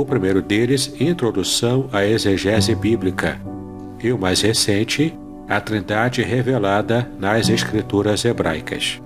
[0.00, 3.40] o primeiro deles, Introdução à Exegese Bíblica,
[4.02, 5.18] e o mais recente,
[5.48, 9.00] A Trindade Revelada nas Escrituras Hebraicas.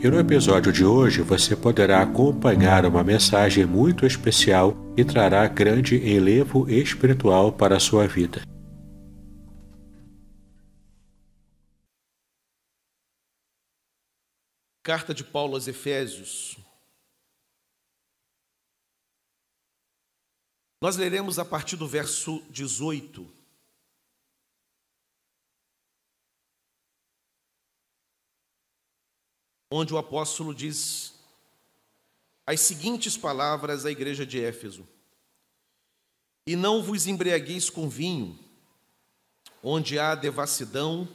[0.00, 5.96] E no episódio de hoje você poderá acompanhar uma mensagem muito especial e trará grande
[5.96, 8.42] enlevo espiritual para a sua vida.
[14.82, 16.56] Carta de Paulo aos Efésios,
[20.80, 23.26] Nós leremos a partir do verso 18.
[29.70, 31.14] Onde o apóstolo diz
[32.46, 34.86] as seguintes palavras à igreja de Éfeso:
[36.46, 38.38] E não vos embriagueis com vinho,
[39.62, 41.08] onde há devassidão,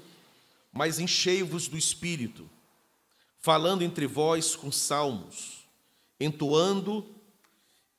[0.73, 2.47] mas enchei-vos do espírito,
[3.39, 5.65] falando entre vós com salmos,
[6.19, 7.22] entoando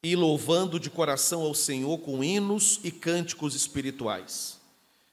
[0.04, 4.60] e louvando de coração ao Senhor com hinos e cânticos espirituais,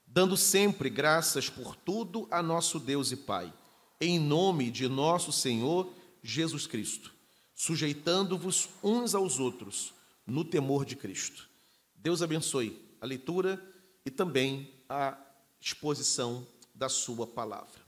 [0.06, 3.54] dando sempre graças por tudo a nosso Deus e Pai,
[4.02, 5.90] em nome de nosso Senhor
[6.22, 7.14] Jesus Cristo,
[7.56, 9.94] sujeitando-vos uns aos outros
[10.28, 11.50] no temor de Cristo.
[11.96, 13.64] Deus abençoe a leitura
[14.06, 15.18] e também a
[15.62, 17.80] exposição da Sua palavra.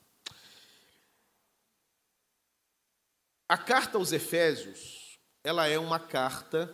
[3.50, 6.74] A carta aos Efésios, ela é uma carta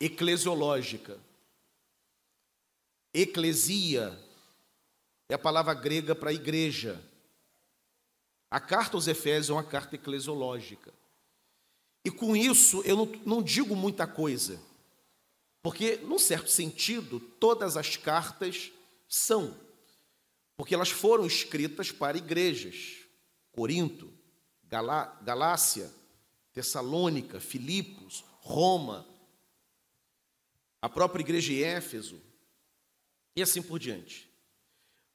[0.00, 1.18] eclesiológica.
[3.12, 4.18] Eclesia
[5.28, 7.02] é a palavra grega para igreja.
[8.50, 10.92] A carta aos Efésios é uma carta eclesiológica.
[12.04, 14.60] E com isso eu não, não digo muita coisa,
[15.62, 18.70] porque, num certo sentido, todas as cartas
[19.08, 19.56] são,
[20.56, 22.98] porque elas foram escritas para igrejas.
[23.50, 24.12] Corinto,
[24.64, 25.90] Galá, Galácia,
[26.52, 29.06] Tessalônica, Filipos, Roma,
[30.84, 32.20] a própria igreja de Éfeso,
[33.34, 34.28] e assim por diante.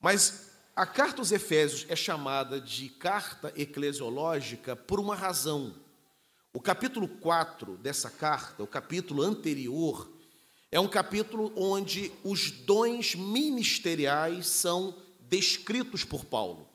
[0.01, 5.75] Mas a carta aos Efésios é chamada de carta eclesiológica por uma razão.
[6.51, 10.11] O capítulo 4 dessa carta, o capítulo anterior,
[10.71, 14.97] é um capítulo onde os dons ministeriais são
[15.29, 16.67] descritos por Paulo.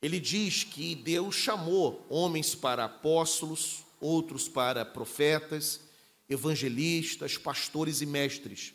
[0.00, 5.85] Ele diz que Deus chamou homens para apóstolos, outros para profetas,
[6.28, 8.74] evangelistas, pastores e mestres.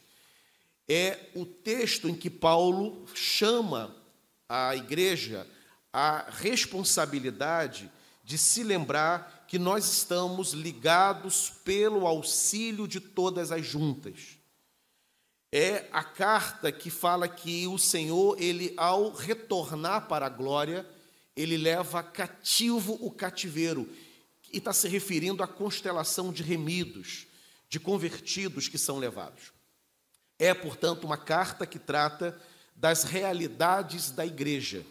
[0.87, 3.95] É o texto em que Paulo chama
[4.47, 5.47] a igreja
[5.93, 7.91] a responsabilidade
[8.23, 14.37] de se lembrar que nós estamos ligados pelo auxílio de todas as juntas.
[15.51, 20.87] É a carta que fala que o Senhor, ele ao retornar para a glória,
[21.35, 23.89] ele leva cativo o cativeiro,
[24.53, 27.27] e está se referindo à constelação de remidos,
[27.71, 29.53] de convertidos que são levados.
[30.37, 32.37] É, portanto, uma carta que trata
[32.75, 34.85] das realidades da igreja.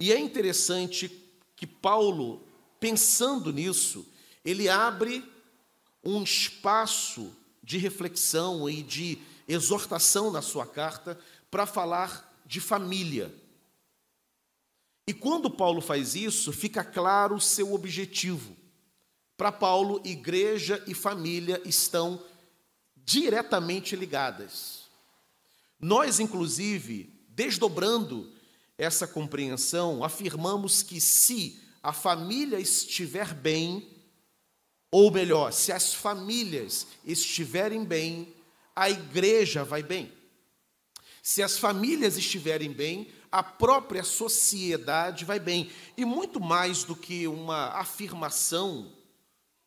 [0.00, 1.10] E é interessante
[1.54, 2.42] que Paulo,
[2.80, 4.06] pensando nisso,
[4.42, 5.22] ele abre
[6.02, 11.20] um espaço de reflexão e de exortação na sua carta
[11.50, 13.30] para falar de família.
[15.06, 18.56] E quando Paulo faz isso, fica claro o seu objetivo.
[19.40, 22.22] Para Paulo, igreja e família estão
[22.94, 24.82] diretamente ligadas.
[25.80, 28.30] Nós, inclusive, desdobrando
[28.76, 33.88] essa compreensão, afirmamos que se a família estiver bem,
[34.90, 38.34] ou melhor, se as famílias estiverem bem,
[38.76, 40.12] a igreja vai bem.
[41.22, 45.70] Se as famílias estiverem bem, a própria sociedade vai bem.
[45.96, 48.99] E muito mais do que uma afirmação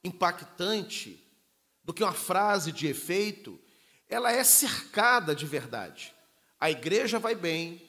[0.03, 1.23] impactante
[1.83, 3.59] do que uma frase de efeito,
[4.09, 6.13] ela é cercada de verdade.
[6.59, 7.81] A igreja vai bem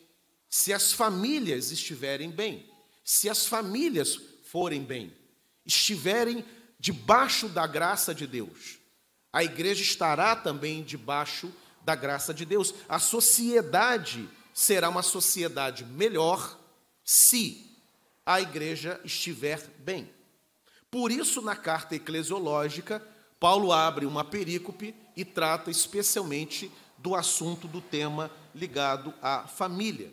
[0.49, 2.73] se as famílias estiverem bem.
[3.05, 5.15] se as famílias forem bem,
[5.67, 6.43] estiverem
[6.81, 8.79] debaixo da graça de Deus,
[9.31, 11.53] a igreja estará também debaixo
[11.85, 12.73] da graça de Deus.
[12.89, 16.59] A sociedade será uma sociedade melhor
[17.05, 17.79] se
[18.25, 20.09] a igreja estiver bem.
[20.95, 23.05] Por isso, na carta eclesiológica,
[23.41, 30.13] Paulo abre uma perícope e trata especialmente do assunto do tema ligado à família.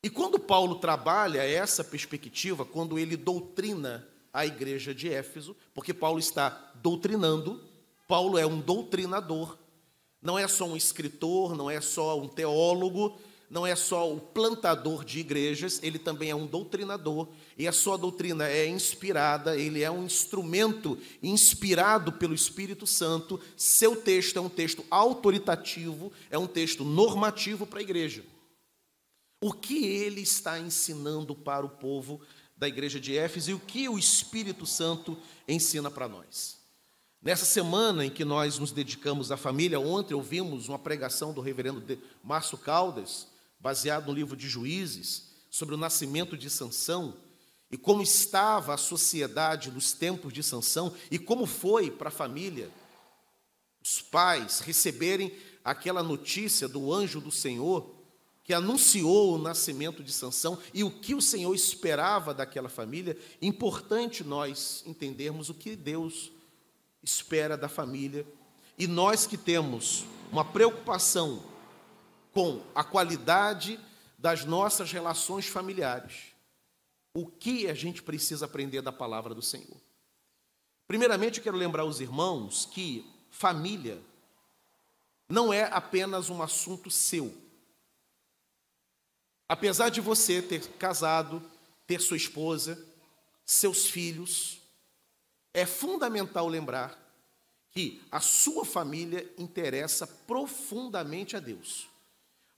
[0.00, 6.20] E quando Paulo trabalha essa perspectiva, quando ele doutrina a igreja de Éfeso, porque Paulo
[6.20, 7.60] está doutrinando,
[8.06, 9.58] Paulo é um doutrinador,
[10.22, 13.18] não é só um escritor, não é só um teólogo,
[13.52, 17.28] não é só o plantador de igrejas, ele também é um doutrinador,
[17.58, 23.38] e a sua doutrina é inspirada, ele é um instrumento inspirado pelo Espírito Santo.
[23.54, 28.24] Seu texto é um texto autoritativo, é um texto normativo para a igreja.
[29.38, 32.22] O que ele está ensinando para o povo
[32.56, 36.56] da igreja de Éfeso e o que o Espírito Santo ensina para nós?
[37.20, 41.84] Nessa semana em que nós nos dedicamos à família, ontem ouvimos uma pregação do reverendo
[42.24, 43.30] Márcio Caldas,
[43.62, 47.16] baseado no livro de Juízes, sobre o nascimento de Sansão
[47.70, 52.70] e como estava a sociedade nos tempos de Sansão e como foi para a família
[53.82, 55.32] os pais receberem
[55.64, 57.94] aquela notícia do anjo do Senhor
[58.44, 64.24] que anunciou o nascimento de Sansão e o que o Senhor esperava daquela família, importante
[64.24, 66.32] nós entendermos o que Deus
[67.02, 68.26] espera da família.
[68.76, 71.51] E nós que temos uma preocupação
[72.32, 73.78] com a qualidade
[74.18, 76.32] das nossas relações familiares.
[77.14, 79.76] O que a gente precisa aprender da palavra do Senhor?
[80.86, 84.00] Primeiramente, eu quero lembrar os irmãos que família
[85.28, 87.34] não é apenas um assunto seu.
[89.48, 91.42] Apesar de você ter casado,
[91.86, 92.82] ter sua esposa,
[93.44, 94.60] seus filhos,
[95.52, 96.98] é fundamental lembrar
[97.70, 101.91] que a sua família interessa profundamente a Deus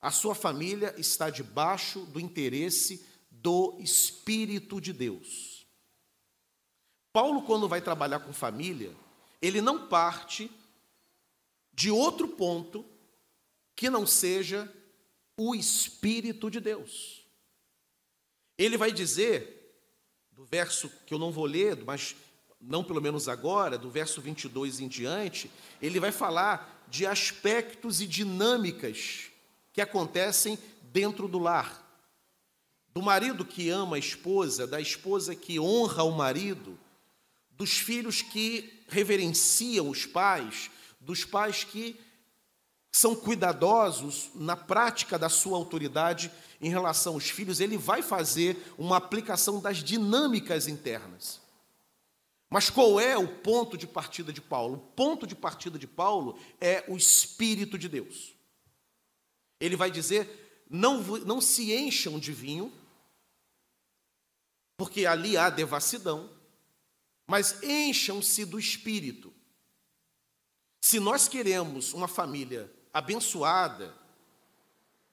[0.04, 5.66] a sua família está debaixo do interesse do Espírito de Deus.
[7.10, 8.94] Paulo, quando vai trabalhar com família,
[9.40, 10.50] ele não parte
[11.72, 12.84] de outro ponto
[13.74, 14.70] que não seja
[15.38, 17.24] o Espírito de Deus.
[18.58, 19.74] Ele vai dizer,
[20.32, 22.14] do verso que eu não vou ler, mas
[22.60, 25.50] não pelo menos agora, do verso 22 em diante,
[25.80, 29.30] ele vai falar de aspectos e dinâmicas
[29.74, 31.82] que acontecem dentro do lar.
[32.94, 36.78] Do marido que ama a esposa, da esposa que honra o marido,
[37.50, 42.00] dos filhos que reverenciam os pais, dos pais que
[42.92, 46.30] são cuidadosos na prática da sua autoridade
[46.60, 51.40] em relação aos filhos, ele vai fazer uma aplicação das dinâmicas internas.
[52.48, 54.76] Mas qual é o ponto de partida de Paulo?
[54.76, 58.33] O ponto de partida de Paulo é o Espírito de Deus.
[59.60, 62.72] Ele vai dizer: não, não se encham de vinho,
[64.76, 66.30] porque ali há devassidão,
[67.26, 69.32] mas encham-se do espírito.
[70.80, 73.94] Se nós queremos uma família abençoada,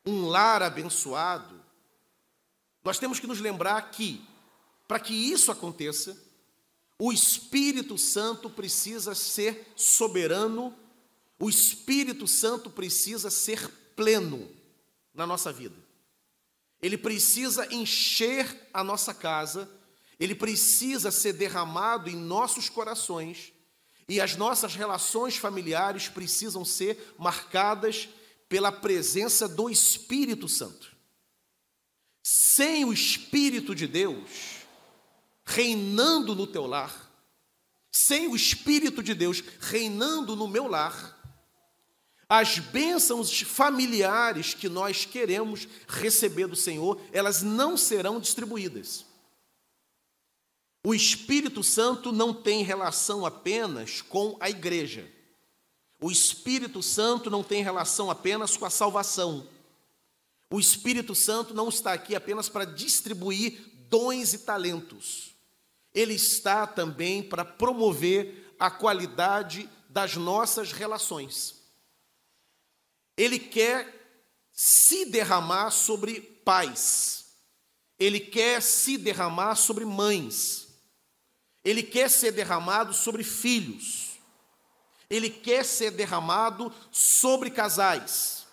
[0.05, 1.61] um lar abençoado,
[2.83, 4.25] nós temos que nos lembrar que,
[4.87, 6.21] para que isso aconteça,
[6.99, 10.75] o Espírito Santo precisa ser soberano,
[11.39, 14.49] o Espírito Santo precisa ser pleno
[15.13, 15.75] na nossa vida.
[16.81, 19.69] Ele precisa encher a nossa casa,
[20.19, 23.53] ele precisa ser derramado em nossos corações,
[24.07, 28.09] e as nossas relações familiares precisam ser marcadas
[28.49, 30.91] pela presença do Espírito Santo.
[32.23, 34.61] Sem o Espírito de Deus
[35.45, 37.09] reinando no teu lar,
[37.91, 41.20] sem o Espírito de Deus reinando no meu lar,
[42.33, 49.05] as bênçãos familiares que nós queremos receber do Senhor, elas não serão distribuídas.
[50.81, 55.11] O Espírito Santo não tem relação apenas com a igreja.
[55.99, 59.45] O Espírito Santo não tem relação apenas com a salvação.
[60.49, 63.59] O Espírito Santo não está aqui apenas para distribuir
[63.89, 65.35] dons e talentos.
[65.93, 71.60] Ele está também para promover a qualidade das nossas relações.
[73.17, 74.01] Ele quer
[74.51, 77.25] se derramar sobre pais,
[77.97, 80.67] ele quer se derramar sobre mães,
[81.63, 84.19] ele quer ser derramado sobre filhos,
[85.09, 88.45] ele quer ser derramado sobre casais,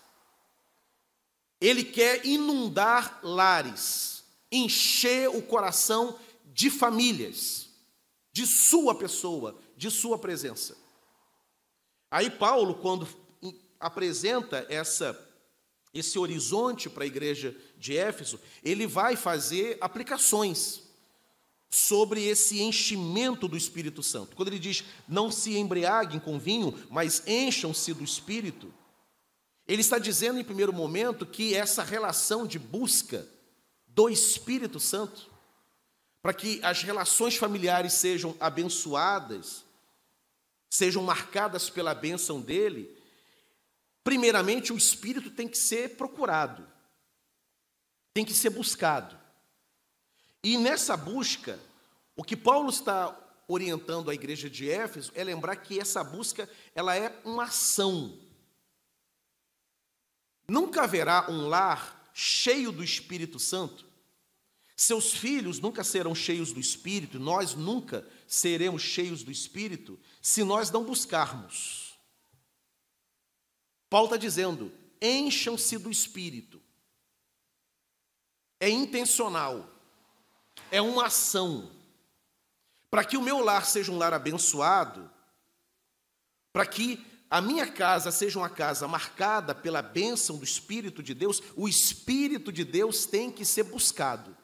[1.59, 7.69] ele quer inundar lares, encher o coração de famílias,
[8.31, 10.77] de sua pessoa, de sua presença.
[12.11, 13.07] Aí Paulo, quando
[13.79, 15.17] apresenta essa
[15.91, 20.83] esse horizonte para a igreja de Éfeso, ele vai fazer aplicações
[21.67, 24.35] sobre esse enchimento do Espírito Santo.
[24.35, 28.71] Quando ele diz: "Não se embriaguem com vinho, mas encham-se do Espírito",
[29.67, 33.27] ele está dizendo em primeiro momento que essa relação de busca
[33.87, 35.29] do Espírito Santo
[36.21, 39.63] para que as relações familiares sejam abençoadas,
[40.69, 42.98] sejam marcadas pela bênção dele,
[44.03, 46.67] primeiramente o espírito tem que ser procurado,
[48.13, 49.19] tem que ser buscado.
[50.43, 51.59] E nessa busca,
[52.15, 56.95] o que Paulo está orientando a igreja de Éfeso é lembrar que essa busca ela
[56.95, 58.17] é uma ação.
[60.47, 63.85] Nunca haverá um lar cheio do Espírito Santo.
[64.75, 70.71] Seus filhos nunca serão cheios do Espírito, nós nunca seremos cheios do Espírito se nós
[70.71, 71.88] não buscarmos.
[73.89, 76.61] Paulo está dizendo: encham-se do Espírito.
[78.59, 79.69] É intencional,
[80.69, 81.71] é uma ação.
[82.89, 85.09] Para que o meu lar seja um lar abençoado,
[86.51, 91.41] para que a minha casa seja uma casa marcada pela bênção do Espírito de Deus,
[91.55, 94.35] o Espírito de Deus tem que ser buscado.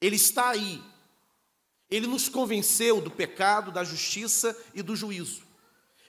[0.00, 0.82] Ele está aí.
[1.90, 5.42] Ele nos convenceu do pecado, da justiça e do juízo.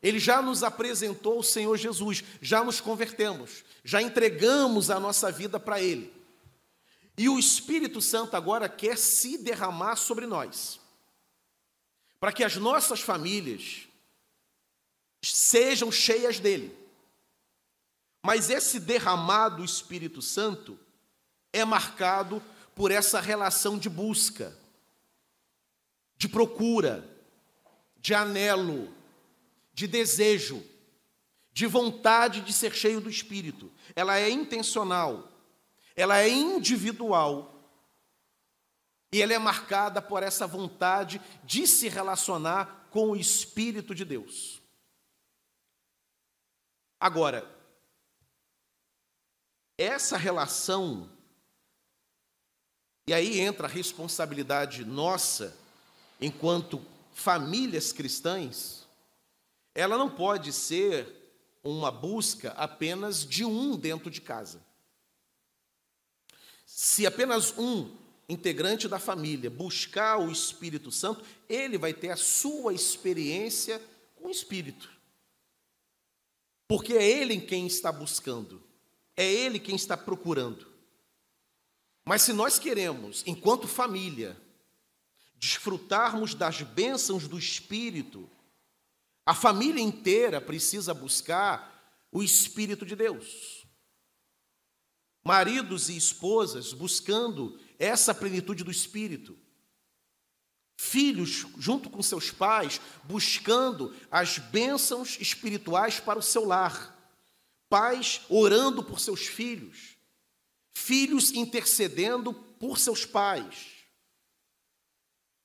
[0.05, 5.59] Ele já nos apresentou o Senhor Jesus, já nos convertemos, já entregamos a nossa vida
[5.59, 6.13] para Ele.
[7.17, 10.79] E o Espírito Santo agora quer se derramar sobre nós,
[12.19, 13.87] para que as nossas famílias
[15.23, 16.77] sejam cheias dele.
[18.21, 20.77] Mas esse derramar do Espírito Santo
[21.51, 22.43] é marcado
[22.75, 24.55] por essa relação de busca,
[26.15, 27.09] de procura,
[27.97, 28.93] de anelo,
[29.75, 30.65] de desejo,
[31.51, 33.71] de vontade de ser cheio do Espírito.
[33.95, 35.31] Ela é intencional,
[35.95, 37.53] ela é individual
[39.11, 44.61] e ela é marcada por essa vontade de se relacionar com o Espírito de Deus.
[46.99, 47.47] Agora,
[49.77, 51.11] essa relação
[53.07, 55.55] e aí entra a responsabilidade nossa,
[56.19, 58.84] enquanto famílias cristãs,
[59.75, 61.05] ela não pode ser
[61.61, 64.65] uma busca apenas de um dentro de casa.
[66.65, 67.93] Se apenas um
[68.29, 73.81] integrante da família buscar o Espírito Santo, ele vai ter a sua experiência
[74.15, 74.89] com o Espírito.
[76.67, 78.63] Porque é ele quem está buscando,
[79.15, 80.65] é ele quem está procurando.
[82.03, 84.37] Mas se nós queremos, enquanto família,
[85.35, 88.29] desfrutarmos das bênçãos do Espírito,
[89.25, 93.65] a família inteira precisa buscar o Espírito de Deus.
[95.23, 99.37] Maridos e esposas buscando essa plenitude do Espírito.
[100.77, 106.93] Filhos, junto com seus pais, buscando as bênçãos espirituais para o seu lar.
[107.67, 109.95] Pais orando por seus filhos
[110.75, 113.74] filhos intercedendo por seus pais,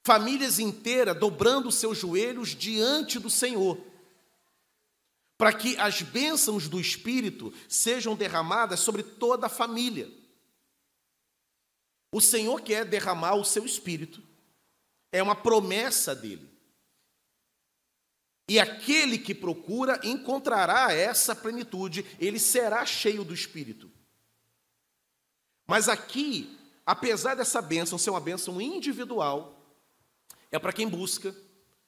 [0.03, 3.79] famílias inteiras dobrando seus joelhos diante do Senhor,
[5.37, 10.11] para que as bênçãos do Espírito sejam derramadas sobre toda a família.
[12.13, 14.23] O Senhor quer derramar o seu Espírito,
[15.13, 16.49] é uma promessa dele.
[18.49, 23.89] E aquele que procura encontrará essa plenitude, ele será cheio do Espírito.
[25.69, 29.60] Mas aqui, apesar dessa bênção ser uma bênção individual,
[30.51, 31.35] é para quem busca,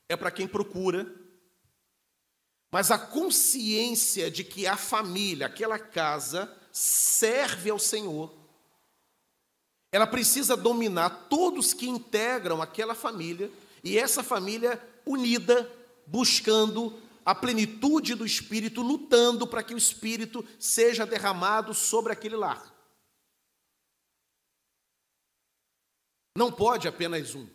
[0.08, 1.12] é para quem procura,
[2.70, 8.34] mas a consciência de que a família, aquela casa, serve ao Senhor,
[9.92, 13.52] ela precisa dominar todos que integram aquela família,
[13.84, 15.70] e essa família unida,
[16.06, 22.72] buscando a plenitude do Espírito, lutando para que o Espírito seja derramado sobre aquele lar.
[26.36, 27.46] Não pode apenas um.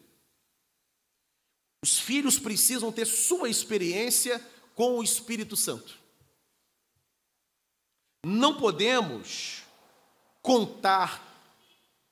[1.83, 4.43] Os filhos precisam ter sua experiência
[4.75, 5.97] com o Espírito Santo.
[8.25, 9.63] Não podemos
[10.41, 11.23] contar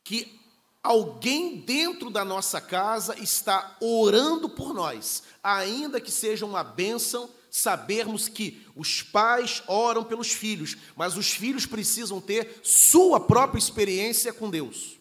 [0.04, 0.40] que
[0.84, 8.28] alguém dentro da nossa casa está orando por nós, ainda que seja uma bênção sabermos
[8.28, 14.50] que os pais oram pelos filhos, mas os filhos precisam ter sua própria experiência com
[14.50, 15.00] Deus.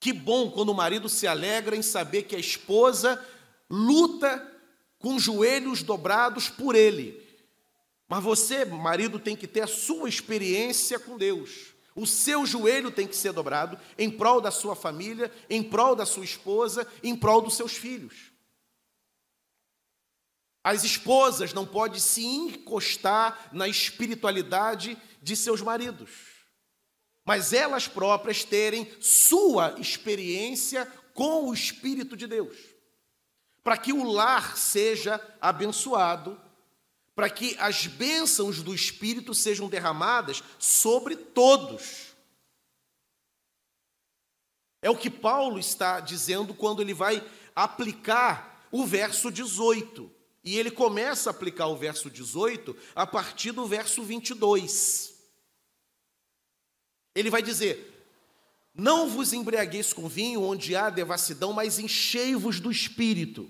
[0.00, 3.22] Que bom quando o marido se alegra em saber que a esposa
[3.68, 4.50] luta
[4.98, 7.28] com joelhos dobrados por ele.
[8.08, 11.74] Mas você, marido, tem que ter a sua experiência com Deus.
[11.94, 16.06] O seu joelho tem que ser dobrado em prol da sua família, em prol da
[16.06, 18.30] sua esposa, em prol dos seus filhos.
[20.62, 26.10] As esposas não podem se encostar na espiritualidade de seus maridos,
[27.24, 32.56] mas elas próprias terem sua experiência com o Espírito de Deus,
[33.62, 36.40] para que o lar seja abençoado,
[37.14, 42.14] para que as bênçãos do Espírito sejam derramadas sobre todos.
[44.82, 47.22] É o que Paulo está dizendo quando ele vai
[47.54, 50.10] aplicar o verso 18.
[50.42, 55.09] E ele começa a aplicar o verso 18 a partir do verso 22.
[57.14, 58.06] Ele vai dizer:
[58.74, 63.48] Não vos embriagueis com vinho onde há devassidão, mas enchei-vos do espírito.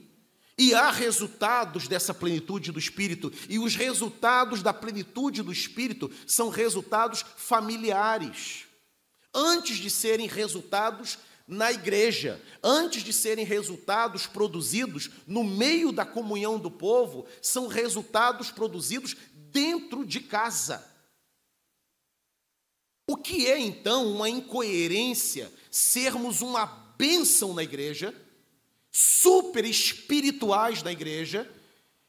[0.57, 6.51] E há resultados dessa plenitude do espírito, e os resultados da plenitude do espírito são
[6.51, 8.67] resultados familiares.
[9.33, 11.19] Antes de serem resultados
[11.51, 18.51] na igreja, antes de serem resultados produzidos no meio da comunhão do povo, são resultados
[18.51, 19.17] produzidos
[19.51, 20.87] dentro de casa.
[23.11, 26.65] O que é então uma incoerência sermos uma
[26.97, 28.15] bênção na igreja,
[28.89, 31.51] super espirituais na igreja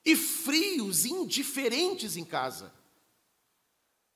[0.05, 2.71] e frios, indiferentes em casa?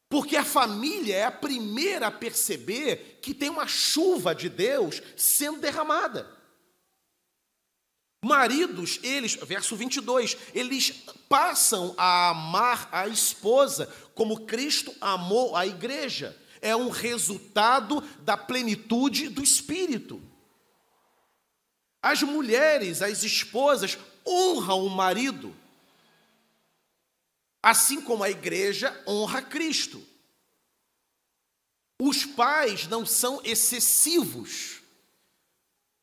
[0.08, 5.60] Porque a família é a primeira a perceber que tem uma chuva de Deus sendo
[5.60, 6.32] derramada.
[8.24, 10.92] Maridos, eles, verso 22, eles
[11.28, 16.45] passam a amar a esposa como Cristo amou a igreja.
[16.66, 20.22] É um resultado da plenitude do Espírito.
[22.02, 25.56] As mulheres, as esposas, honram o marido
[27.66, 30.00] assim como a igreja honra Cristo.
[32.00, 34.82] Os pais não são excessivos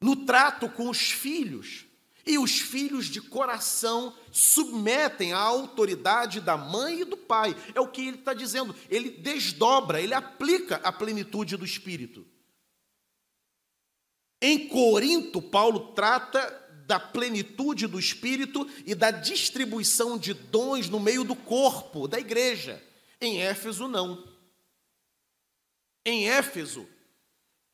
[0.02, 1.84] no trato com os filhos,
[2.26, 7.56] e os filhos de coração submetem à autoridade da mãe e do pai.
[7.74, 8.74] É o que ele está dizendo.
[8.88, 12.26] Ele desdobra, ele aplica a plenitude do Espírito.
[14.40, 21.24] Em Corinto, Paulo trata da plenitude do Espírito e da distribuição de dons no meio
[21.24, 22.82] do corpo da igreja.
[23.20, 24.28] Em Éfeso, não.
[26.04, 26.88] Em Éfeso,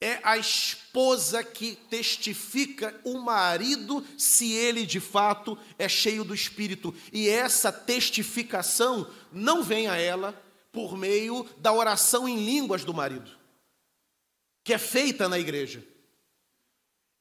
[0.01, 6.95] é a esposa que testifica o marido se ele de fato é cheio do Espírito.
[7.13, 13.31] E essa testificação não vem a ela por meio da oração em línguas do marido,
[14.63, 15.83] que é feita na igreja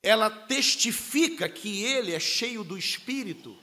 [0.07, 3.57] ela testifica que ele é cheio do Espírito,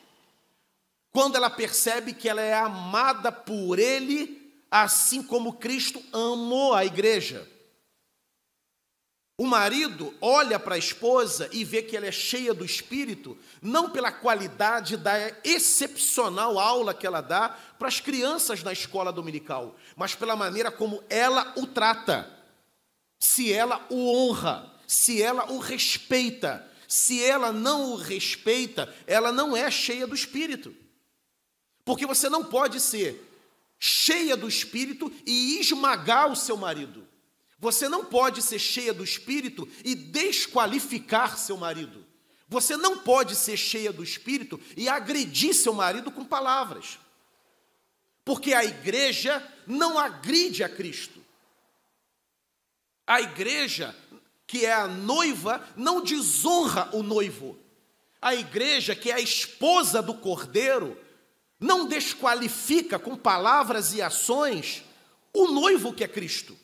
[1.11, 7.49] quando ela percebe que ela é amada por ele, assim como Cristo amou a igreja.
[9.37, 13.91] O marido olha para a esposa e vê que ela é cheia do espírito, não
[13.91, 20.15] pela qualidade da excepcional aula que ela dá para as crianças na escola dominical, mas
[20.15, 22.31] pela maneira como ela o trata,
[23.19, 26.69] se ela o honra se ela o respeita.
[26.87, 30.75] Se ela não o respeita, ela não é cheia do Espírito.
[31.85, 33.31] Porque você não pode ser
[33.79, 37.07] cheia do Espírito e esmagar o seu marido.
[37.65, 42.05] Você não pode ser cheia do Espírito e desqualificar seu marido.
[42.47, 46.99] Você não pode ser cheia do Espírito e agredir seu marido com palavras.
[48.23, 51.25] Porque a igreja não agride a Cristo.
[53.07, 53.97] A igreja
[54.47, 57.59] que é a noiva, não desonra o noivo.
[58.21, 61.01] A igreja, que é a esposa do cordeiro,
[61.59, 64.85] não desqualifica com palavras e ações
[65.33, 66.63] o noivo que é Cristo.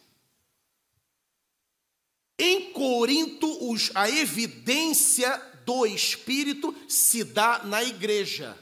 [2.42, 5.31] Em Corinto, os, a evidência
[5.66, 8.59] do Espírito se dá na igreja.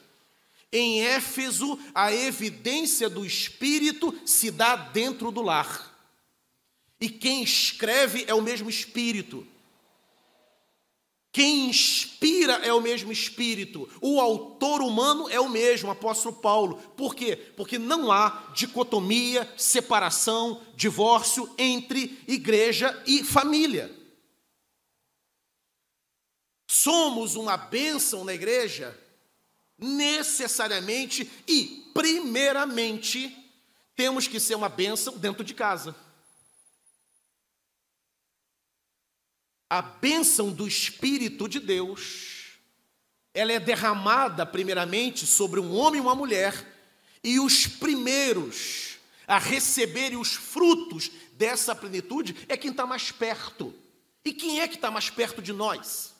[0.72, 5.96] Em Éfeso, a evidência do Espírito se dá dentro do lar.
[7.00, 9.46] E quem escreve é o mesmo Espírito.
[11.30, 13.88] Quem inspira é o mesmo Espírito.
[14.00, 16.76] O autor humano é o mesmo, apóstolo Paulo.
[16.96, 17.36] Por quê?
[17.36, 23.94] Porque não há dicotomia, separação, divórcio entre igreja e família.
[26.70, 28.98] Somos uma bênção na igreja
[29.78, 33.34] necessariamente e primeiramente
[33.94, 35.94] temos que ser uma bênção dentro de casa.
[39.70, 42.58] A bênção do Espírito de Deus,
[43.34, 46.66] ela é derramada primeiramente sobre um homem e uma mulher,
[47.22, 53.74] e os primeiros a receberem os frutos dessa plenitude é quem está mais perto.
[54.24, 56.14] E quem é que está mais perto de nós?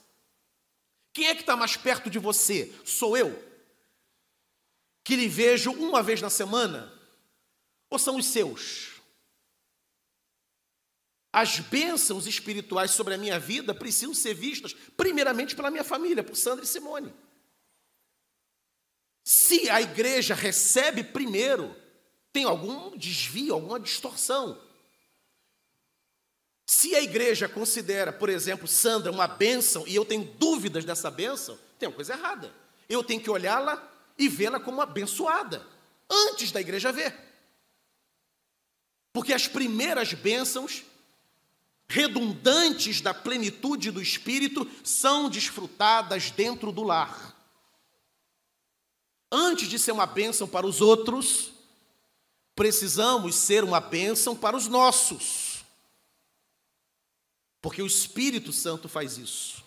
[1.14, 2.72] Quem é que está mais perto de você?
[2.84, 3.42] Sou eu?
[5.02, 6.92] Que lhe vejo uma vez na semana?
[7.88, 8.97] Ou são os seus?
[11.32, 16.36] As bênçãos espirituais sobre a minha vida precisam ser vistas, primeiramente, pela minha família, por
[16.36, 17.14] Sandra e Simone.
[19.24, 21.76] Se a igreja recebe primeiro,
[22.32, 24.58] tem algum desvio, alguma distorção.
[26.66, 31.58] Se a igreja considera, por exemplo, Sandra uma bênção e eu tenho dúvidas dessa bênção,
[31.78, 32.54] tem uma coisa errada.
[32.88, 33.86] Eu tenho que olhá-la
[34.16, 35.66] e vê-la como abençoada,
[36.08, 37.14] antes da igreja ver.
[39.12, 40.84] Porque as primeiras bênçãos,
[41.88, 47.34] redundantes da plenitude do Espírito, são desfrutadas dentro do lar.
[49.32, 51.52] Antes de ser uma bênção para os outros,
[52.54, 55.64] precisamos ser uma bênção para os nossos.
[57.60, 59.64] Porque o Espírito Santo faz isso.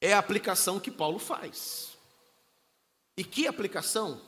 [0.00, 1.96] É a aplicação que Paulo faz.
[3.16, 4.20] E que aplicação?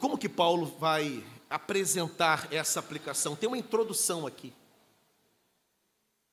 [0.00, 3.36] Como que Paulo vai apresentar essa aplicação?
[3.36, 4.50] Tem uma introdução aqui.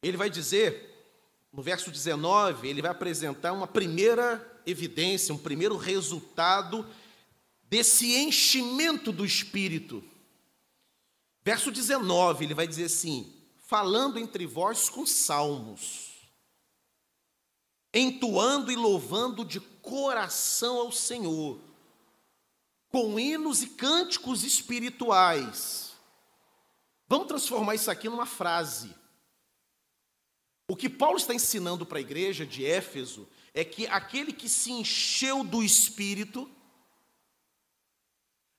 [0.01, 0.97] Ele vai dizer,
[1.51, 6.88] no verso 19, ele vai apresentar uma primeira evidência, um primeiro resultado
[7.63, 10.01] desse enchimento do Espírito.
[11.43, 16.30] Verso 19, ele vai dizer assim: falando entre vós com salmos,
[17.93, 21.60] entoando e louvando de coração ao Senhor,
[22.89, 25.95] com hinos e cânticos espirituais.
[27.08, 28.95] Vamos transformar isso aqui numa frase.
[30.69, 34.71] O que Paulo está ensinando para a igreja de Éfeso é que aquele que se
[34.71, 36.50] encheu do Espírito,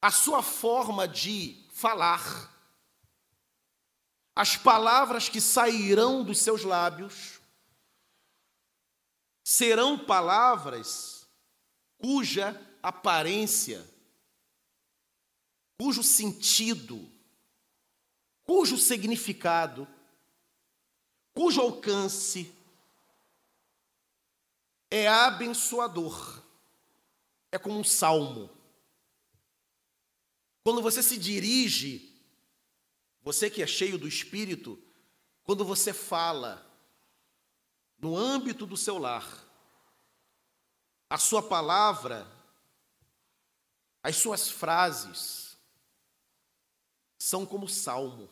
[0.01, 2.55] a sua forma de falar,
[4.35, 7.39] as palavras que sairão dos seus lábios,
[9.45, 11.29] serão palavras
[11.99, 13.85] cuja aparência,
[15.79, 17.09] cujo sentido,
[18.45, 19.87] cujo significado,
[21.33, 22.53] cujo alcance
[24.91, 26.43] é abençoador.
[27.51, 28.51] É como um salmo.
[30.63, 32.15] Quando você se dirige,
[33.23, 34.79] você que é cheio do Espírito,
[35.45, 36.67] quando você fala
[37.99, 39.27] no âmbito do seu lar,
[41.09, 42.31] a sua palavra,
[44.03, 45.48] as suas frases,
[47.19, 48.31] são como salmo,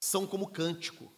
[0.00, 1.12] são como cântico.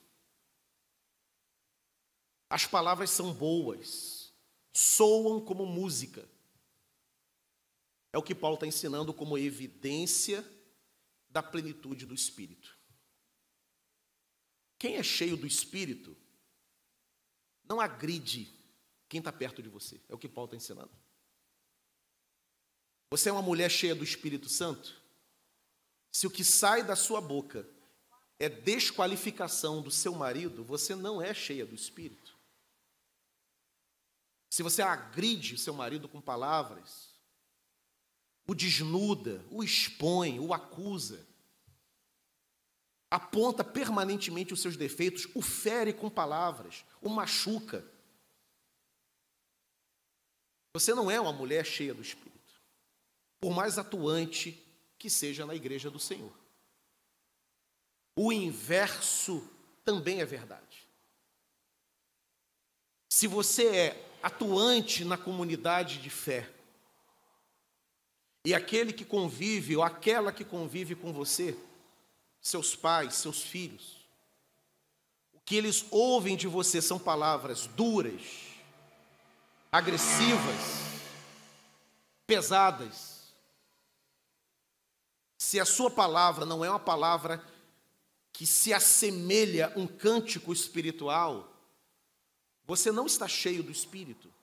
[2.50, 4.32] As palavras são boas,
[4.72, 6.28] soam como música.
[8.12, 10.44] É o que Paulo está ensinando como evidência
[11.28, 12.78] da plenitude do Espírito.
[14.78, 16.16] Quem é cheio do Espírito
[17.64, 18.52] não agride
[19.08, 20.00] quem está perto de você.
[20.08, 20.92] É o que Paulo está ensinando.
[23.10, 25.03] Você é uma mulher cheia do Espírito Santo?
[26.14, 27.68] Se o que sai da sua boca
[28.38, 32.38] é desqualificação do seu marido, você não é cheia do Espírito.
[34.48, 37.12] Se você agride o seu marido com palavras,
[38.46, 41.26] o desnuda, o expõe, o acusa,
[43.10, 47.84] aponta permanentemente os seus defeitos, o fere com palavras, o machuca.
[50.74, 52.62] Você não é uma mulher cheia do Espírito,
[53.40, 54.63] por mais atuante
[55.04, 56.32] que seja na igreja do Senhor.
[58.16, 59.46] O inverso
[59.84, 60.88] também é verdade.
[63.10, 66.50] Se você é atuante na comunidade de fé,
[68.46, 71.54] e aquele que convive, ou aquela que convive com você,
[72.40, 74.08] seus pais, seus filhos,
[75.34, 78.22] o que eles ouvem de você são palavras duras,
[79.70, 80.62] agressivas,
[82.26, 83.13] pesadas.
[85.54, 87.40] Se a sua palavra não é uma palavra
[88.32, 91.48] que se assemelha a um cântico espiritual,
[92.66, 94.34] você não está cheio do Espírito.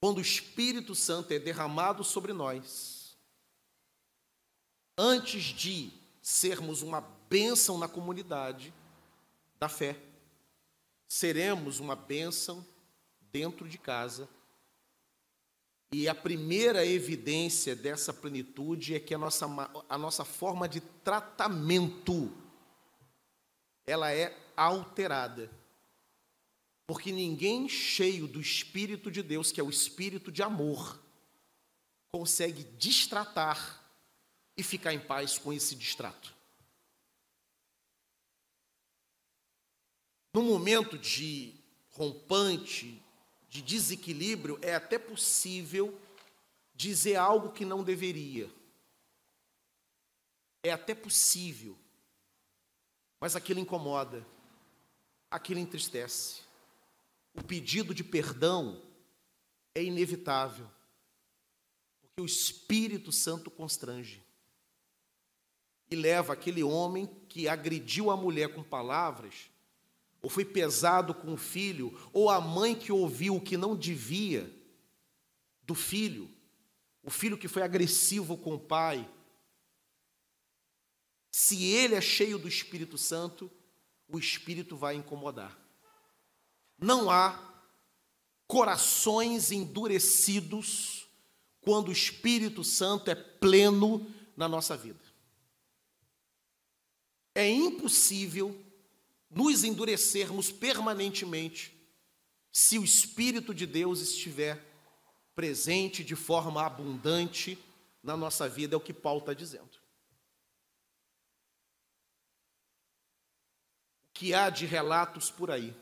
[0.00, 3.16] quando o Espírito Santo é derramado sobre nós,
[4.98, 8.74] antes de sermos uma bênção na comunidade
[9.60, 9.96] da fé.
[11.06, 12.66] Seremos uma bênção
[13.32, 14.28] dentro de casa.
[15.96, 19.46] E a primeira evidência dessa plenitude é que a nossa,
[19.88, 22.36] a nossa forma de tratamento
[23.86, 25.48] ela é alterada.
[26.88, 31.00] Porque ninguém cheio do Espírito de Deus, que é o Espírito de amor,
[32.10, 33.88] consegue distratar
[34.56, 36.34] e ficar em paz com esse distrato.
[40.34, 41.54] No momento de
[41.92, 43.00] rompante,
[43.54, 45.96] de desequilíbrio, é até possível
[46.74, 48.50] dizer algo que não deveria.
[50.60, 51.78] É até possível.
[53.20, 54.26] Mas aquilo incomoda,
[55.30, 56.40] aquilo entristece.
[57.32, 58.82] O pedido de perdão
[59.72, 60.68] é inevitável,
[62.00, 64.20] porque o Espírito Santo constrange
[65.88, 69.48] e leva aquele homem que agrediu a mulher com palavras,
[70.24, 74.50] ou foi pesado com o filho, ou a mãe que ouviu o que não devia
[75.64, 76.30] do filho,
[77.02, 79.06] o filho que foi agressivo com o pai.
[81.30, 83.50] Se ele é cheio do Espírito Santo,
[84.08, 85.58] o Espírito vai incomodar.
[86.78, 87.38] Não há
[88.46, 91.06] corações endurecidos
[91.60, 95.04] quando o Espírito Santo é pleno na nossa vida.
[97.34, 98.63] É impossível
[99.34, 101.74] nos endurecermos permanentemente
[102.52, 104.64] se o Espírito de Deus estiver
[105.34, 107.58] presente de forma abundante
[108.00, 109.76] na nossa vida, é o que Paulo está dizendo.
[114.04, 115.74] O que há de relatos por aí,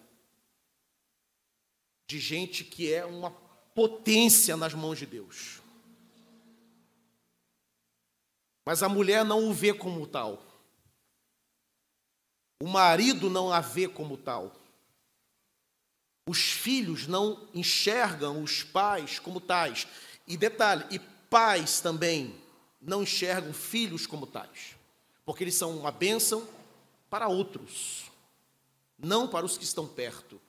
[2.06, 3.30] de gente que é uma
[3.74, 5.60] potência nas mãos de Deus,
[8.64, 10.51] mas a mulher não o vê como tal.
[12.62, 14.54] O marido não a vê como tal.
[16.24, 19.88] Os filhos não enxergam os pais como tais.
[20.28, 22.40] E detalhe, e pais também
[22.80, 24.76] não enxergam filhos como tais.
[25.24, 26.48] Porque eles são uma bênção
[27.10, 28.04] para outros,
[28.96, 30.40] não para os que estão perto,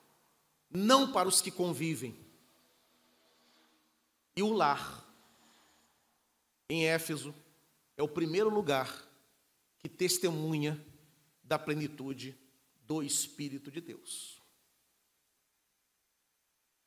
[0.69, 2.15] não para os que convivem.
[4.35, 5.03] E o lar,
[6.69, 7.33] em Éfeso,
[7.97, 9.03] é o primeiro lugar
[9.79, 10.79] que testemunha
[11.53, 12.35] da plenitude
[12.87, 14.41] do Espírito de Deus.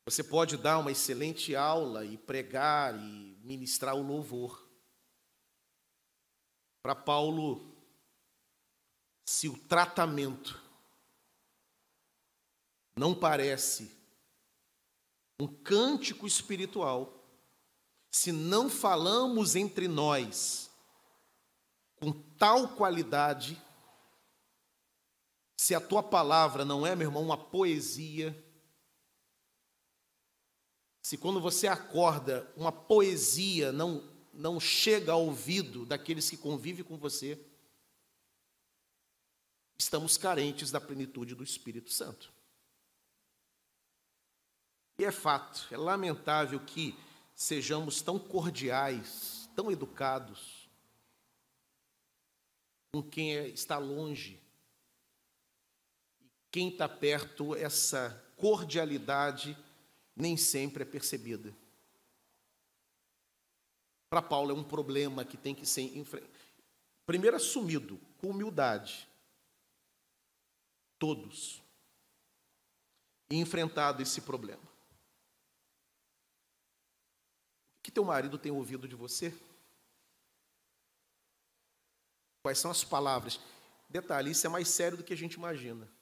[0.03, 4.69] Você pode dar uma excelente aula e pregar e ministrar o louvor.
[6.81, 7.73] Para Paulo,
[9.25, 10.61] se o tratamento
[12.93, 13.89] não parece
[15.39, 17.25] um cântico espiritual,
[18.11, 20.69] se não falamos entre nós
[21.95, 23.61] com tal qualidade,
[25.57, 28.45] se a tua palavra não é, meu irmão, uma poesia,
[31.01, 36.95] se quando você acorda, uma poesia não, não chega ao ouvido daqueles que convivem com
[36.95, 37.43] você,
[39.79, 42.31] estamos carentes da plenitude do Espírito Santo.
[44.99, 46.97] E é fato, é lamentável que
[47.33, 50.69] sejamos tão cordiais, tão educados
[52.91, 54.46] com quem é, está longe
[56.51, 59.57] quem está perto, essa cordialidade
[60.15, 61.53] nem sempre é percebida.
[64.09, 65.91] Para Paulo é um problema que tem que ser
[67.05, 69.07] primeiro assumido com humildade.
[70.97, 71.61] Todos.
[73.29, 74.63] E enfrentado esse problema.
[77.79, 79.33] O que teu marido tem ouvido de você?
[82.41, 83.39] Quais são as palavras?
[83.89, 85.96] Detalhe, isso é mais sério do que a gente imagina.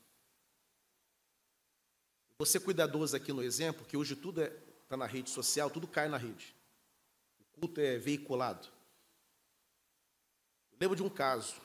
[2.37, 5.87] Você cuidadoso aqui no exemplo, que hoje tudo está é, tá na rede social, tudo
[5.87, 6.53] cai na rede.
[7.39, 8.67] O culto é veiculado.
[10.73, 11.55] Eu lembro de um caso.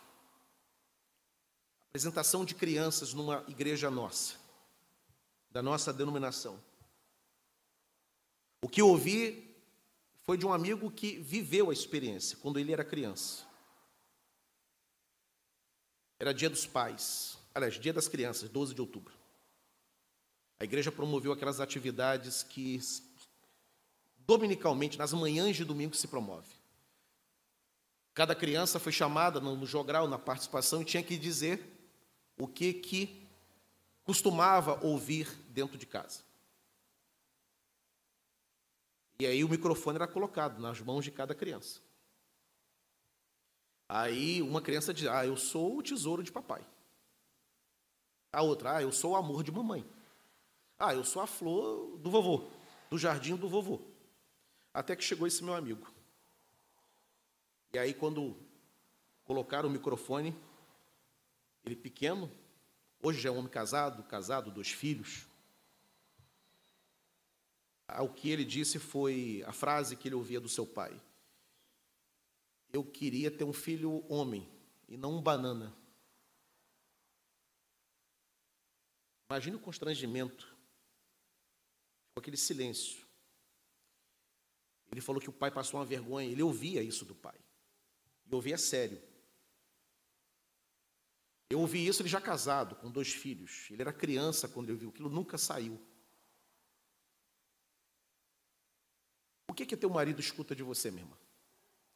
[1.88, 4.36] Apresentação de crianças numa igreja nossa,
[5.50, 6.62] da nossa denominação.
[8.62, 9.52] O que eu ouvi
[10.22, 13.44] foi de um amigo que viveu a experiência quando ele era criança.
[16.16, 19.19] Era dia dos pais, aliás, dia das crianças, 12 de outubro.
[20.60, 22.78] A igreja promoveu aquelas atividades que
[24.18, 26.54] dominicalmente, nas manhãs de domingo, se promove.
[28.12, 31.66] Cada criança foi chamada no jogral, na participação, e tinha que dizer
[32.38, 33.26] o que, que
[34.04, 36.22] costumava ouvir dentro de casa.
[39.18, 41.80] E aí o microfone era colocado nas mãos de cada criança.
[43.88, 46.64] Aí uma criança diz: Ah, eu sou o tesouro de papai.
[48.32, 49.84] A outra: Ah, eu sou o amor de mamãe.
[50.82, 52.48] Ah, eu sou a flor do vovô,
[52.88, 53.82] do jardim do vovô.
[54.72, 55.86] Até que chegou esse meu amigo.
[57.70, 58.34] E aí, quando
[59.24, 60.34] colocaram o microfone,
[61.62, 62.32] ele pequeno,
[63.02, 65.26] hoje já é um homem casado, casado, dois filhos.
[68.00, 70.98] O que ele disse foi a frase que ele ouvia do seu pai:
[72.72, 74.48] Eu queria ter um filho homem
[74.88, 75.76] e não um banana.
[79.28, 80.49] Imagine o constrangimento,
[82.20, 83.06] aquele silêncio.
[84.90, 87.38] Ele falou que o pai passou uma vergonha, ele ouvia isso do pai.
[88.26, 89.00] E ouvia sério.
[91.48, 93.68] Eu ouvi isso ele já casado, com dois filhos.
[93.70, 95.80] Ele era criança quando ele ouviu aquilo, nunca saiu.
[99.48, 101.16] O que que teu marido escuta de você, minha irmã?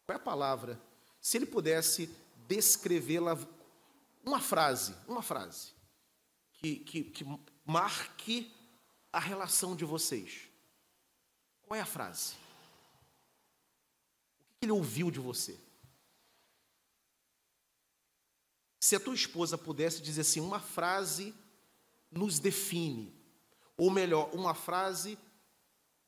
[0.07, 0.81] Qual é a palavra?
[1.21, 2.15] Se ele pudesse
[2.49, 3.39] descrevê-la,
[4.25, 5.73] uma frase, uma frase,
[6.55, 7.25] que, que, que
[7.65, 8.54] marque
[9.15, 10.49] a relação de vocês.
[11.63, 12.35] Qual é a frase?
[14.41, 15.57] O que ele ouviu de você?
[18.81, 21.33] Se a tua esposa pudesse dizer assim, uma frase
[22.11, 23.15] nos define,
[23.77, 25.17] ou melhor, uma frase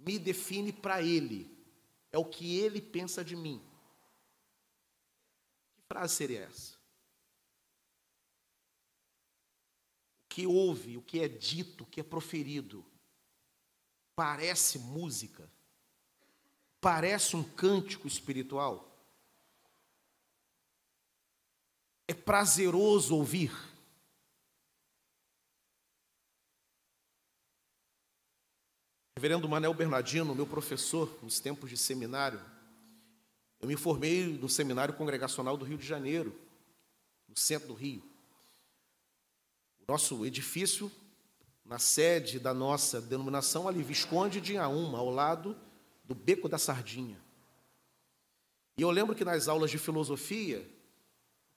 [0.01, 1.49] me define para ele,
[2.11, 3.65] é o que ele pensa de mim.
[5.77, 6.75] Que frase seria essa?
[10.25, 12.85] O que ouve, o que é dito, o que é proferido,
[14.17, 15.49] parece música,
[16.81, 18.91] parece um cântico espiritual.
[22.09, 23.53] É prazeroso ouvir.
[29.17, 32.41] Reverendo Manel Bernardino, meu professor nos tempos de seminário,
[33.61, 36.39] eu me formei no Seminário Congregacional do Rio de Janeiro,
[37.27, 38.03] no centro do Rio.
[39.81, 40.93] O nosso edifício
[41.69, 45.57] na sede da nossa denominação, ali, Visconde de Inhaúma, ao lado
[46.05, 47.21] do Beco da Sardinha.
[48.79, 50.69] E eu lembro que nas aulas de filosofia,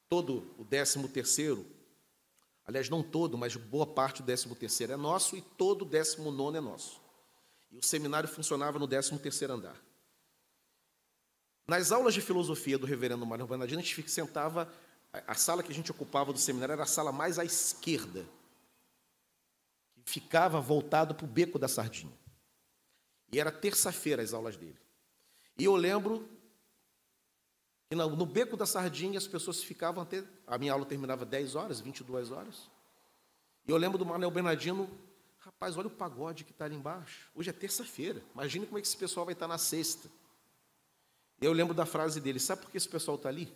[0.08, 1.66] todo o décimo terceiro,
[2.66, 6.32] aliás, não todo, mas boa parte do décimo terceiro é nosso e todo o décimo
[6.32, 7.00] nono é nosso.
[7.72, 9.80] E o seminário funcionava no décimo terceiro andar.
[11.68, 14.74] Nas aulas de filosofia do reverendo Mário Bernardino, a gente sentava,
[15.14, 18.26] a sala que a gente ocupava do seminário era a sala mais à esquerda,
[20.10, 22.18] ficava voltado para o beco da sardinha.
[23.32, 24.78] E era terça-feira as aulas dele.
[25.58, 26.28] E eu lembro
[27.88, 30.24] que no beco da sardinha as pessoas ficavam até.
[30.48, 32.70] A minha aula terminava 10 horas, 22 horas.
[33.68, 34.90] E eu lembro do Manuel Bernardino,
[35.38, 37.30] rapaz, olha o pagode que está ali embaixo.
[37.36, 38.24] Hoje é terça-feira.
[38.34, 40.10] Imagine como é que esse pessoal vai estar na sexta.
[41.40, 43.56] Eu lembro da frase dele: sabe por que esse pessoal está ali?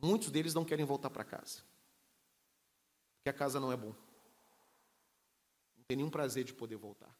[0.00, 1.58] Muitos deles não querem voltar para casa.
[3.18, 3.94] Porque a casa não é bom
[5.90, 7.12] tem nenhum prazer de poder voltar.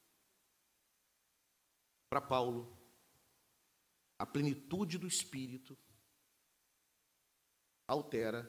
[2.09, 2.73] Para Paulo,
[4.17, 5.77] a plenitude do Espírito
[7.85, 8.49] altera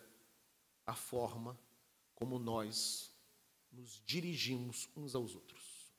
[0.85, 1.59] a forma
[2.13, 3.11] como nós
[3.71, 5.91] nos dirigimos uns aos outros.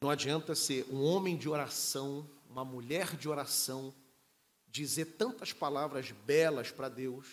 [0.00, 3.92] Não adianta ser um homem de oração, uma mulher de oração,
[4.68, 7.26] dizer tantas palavras belas para Deus,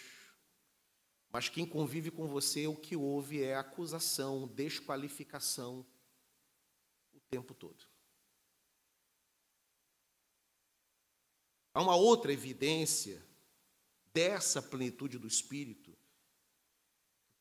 [1.34, 5.84] mas quem convive com você, o que ouve é acusação, desqualificação
[7.12, 7.88] o tempo todo.
[11.74, 13.26] Há uma outra evidência
[14.14, 15.98] dessa plenitude do Espírito.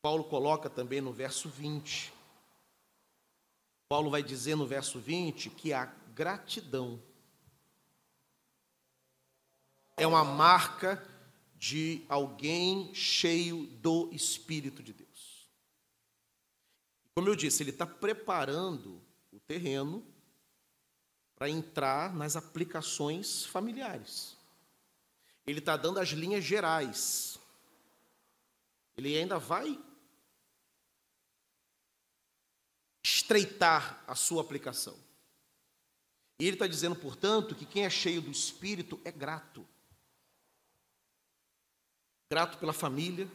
[0.01, 2.15] Paulo coloca também no verso 20.
[3.91, 7.03] Paulo vai dizer no verso 20 que a gratidão
[9.99, 11.12] é uma marca
[11.63, 15.49] de alguém cheio do Espírito de Deus.
[17.15, 20.05] Como eu disse, ele está preparando o terreno
[21.37, 24.37] para entrar nas aplicações familiares.
[25.47, 27.39] Ele está dando as linhas gerais.
[28.97, 29.81] Ele ainda vai
[33.05, 34.99] estreitar a sua aplicação.
[36.41, 39.65] E ele está dizendo, portanto, que quem é cheio do Espírito é grato
[42.33, 43.31] grato pela família,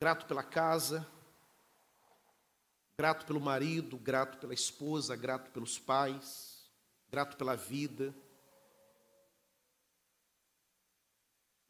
[0.00, 1.04] grato pela casa,
[2.96, 6.70] grato pelo marido, grato pela esposa, grato pelos pais,
[7.10, 8.14] grato pela vida.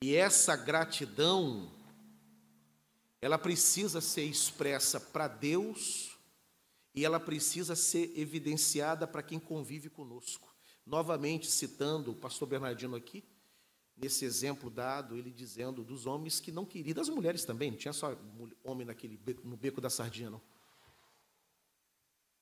[0.05, 1.73] E essa gratidão,
[3.19, 6.15] ela precisa ser expressa para Deus
[6.95, 10.55] e ela precisa ser evidenciada para quem convive conosco.
[10.85, 13.25] novamente citando o pastor Bernardino aqui,
[14.01, 17.93] nesse exemplo dado, ele dizendo dos homens que não queriam, das mulheres também, não tinha
[17.93, 18.17] só
[18.63, 20.41] homem naquele beco, no beco da sardinha, não.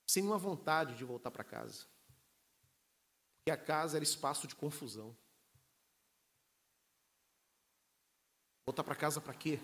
[0.07, 1.87] Sem nenhuma vontade de voltar para casa.
[3.39, 5.17] Porque a casa era espaço de confusão.
[8.67, 9.59] Voltar para casa para quê?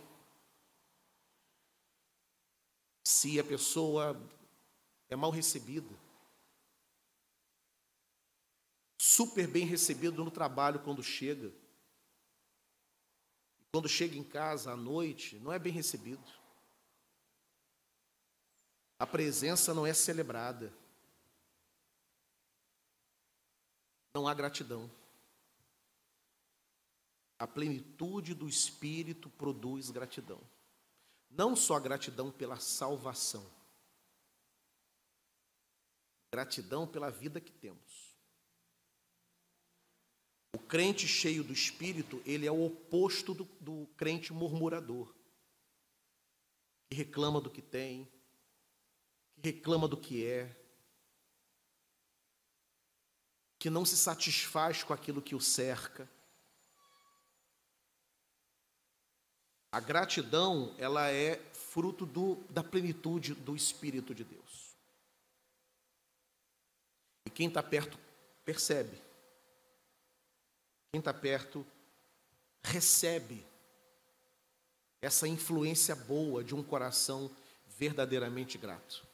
[3.05, 4.17] Se a pessoa
[5.09, 5.95] é mal recebida,
[8.99, 11.53] super bem recebido no trabalho quando chega,
[13.73, 16.23] quando chega em casa à noite, não é bem recebido.
[18.99, 20.71] A presença não é celebrada.
[24.15, 24.91] Não há gratidão.
[27.39, 30.41] A plenitude do Espírito produz gratidão.
[31.31, 33.51] Não só gratidão pela salvação,
[36.31, 38.12] gratidão pela vida que temos.
[40.73, 45.15] Crente cheio do Espírito, ele é o oposto do, do crente murmurador,
[46.89, 48.11] que reclama do que tem,
[49.35, 50.51] que reclama do que é,
[53.59, 56.09] que não se satisfaz com aquilo que o cerca.
[59.71, 64.75] A gratidão, ela é fruto do, da plenitude do Espírito de Deus.
[67.27, 67.99] E quem está perto
[68.43, 69.12] percebe.
[70.93, 71.67] Quem está perto
[72.63, 73.45] recebe
[75.01, 77.31] essa influência boa de um coração
[77.79, 79.05] verdadeiramente grato.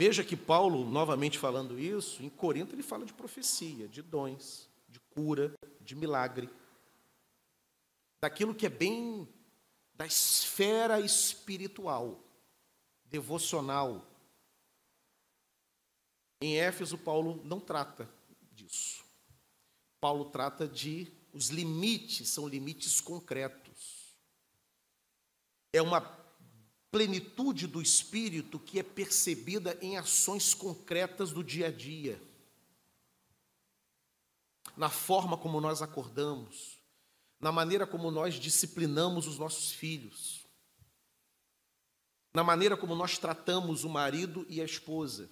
[0.00, 5.00] Veja que Paulo, novamente falando isso, em Corinto ele fala de profecia, de dons, de
[5.00, 6.48] cura, de milagre,
[8.22, 9.28] daquilo que é bem
[9.92, 12.22] da esfera espiritual,
[13.06, 14.06] devocional.
[16.40, 18.08] Em Éfeso, Paulo não trata
[18.52, 19.04] disso.
[20.00, 24.14] Paulo trata de os limites, são limites concretos.
[25.72, 26.00] É uma
[26.90, 32.20] plenitude do espírito que é percebida em ações concretas do dia a dia.
[34.76, 36.78] Na forma como nós acordamos,
[37.40, 40.46] na maneira como nós disciplinamos os nossos filhos,
[42.32, 45.28] na maneira como nós tratamos o marido e a esposa.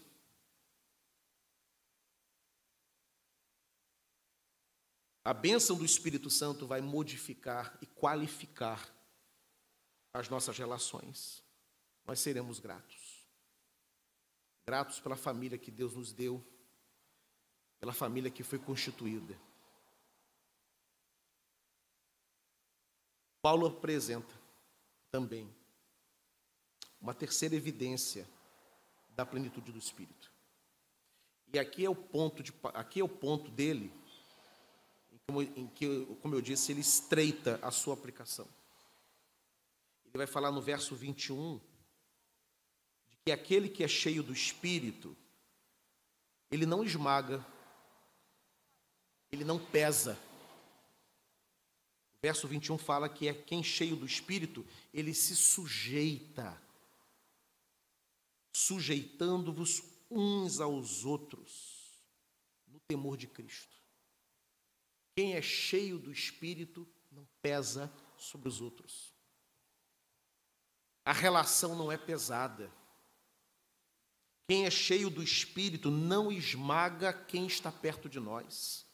[5.26, 8.88] A bênção do Espírito Santo vai modificar e qualificar
[10.14, 11.42] as nossas relações
[12.04, 13.26] nós seremos gratos.
[14.68, 16.40] Gratos pela família que Deus nos deu,
[17.80, 19.36] pela família que foi constituída.
[23.42, 24.32] Paulo apresenta
[25.10, 25.52] também
[27.00, 28.28] uma terceira evidência
[29.08, 30.32] da plenitude do Espírito.
[31.52, 33.92] E aqui é o ponto, de, aqui é o ponto dele,
[35.26, 38.48] como, em que, como eu disse, ele estreita a sua aplicação.
[40.06, 41.60] Ele vai falar no verso 21
[43.24, 45.16] que aquele que é cheio do espírito,
[46.48, 47.44] ele não esmaga,
[49.32, 50.16] ele não pesa.
[52.14, 54.64] O verso 21 fala que é quem cheio do espírito,
[54.94, 56.56] ele se sujeita,
[58.52, 62.00] sujeitando-vos uns aos outros,
[62.68, 63.75] no temor de Cristo.
[65.16, 69.16] Quem é cheio do espírito não pesa sobre os outros.
[71.06, 72.70] A relação não é pesada.
[74.48, 78.84] Quem é cheio do Espírito não esmaga quem está perto de nós.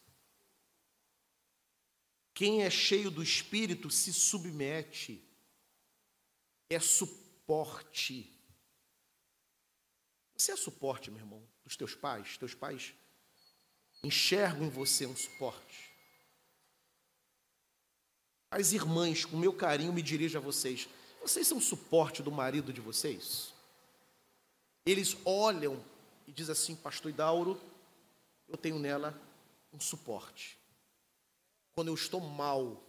[2.35, 5.27] Quem é cheio do Espírito se submete,
[6.69, 8.31] é suporte.
[10.35, 12.37] Você é suporte, meu irmão, dos teus pais?
[12.37, 12.95] Teus pais
[14.03, 15.82] enxergam em você um suporte.
[18.53, 20.87] As irmãs, com meu carinho, me dirijo a vocês.
[21.23, 23.51] Vocês são suporte do marido de vocês?
[24.85, 25.83] Eles olham
[26.27, 27.59] e dizem assim, pastor Idauro,
[28.47, 29.19] eu tenho nela
[29.73, 30.59] um suporte.
[31.75, 32.85] Quando eu estou mal,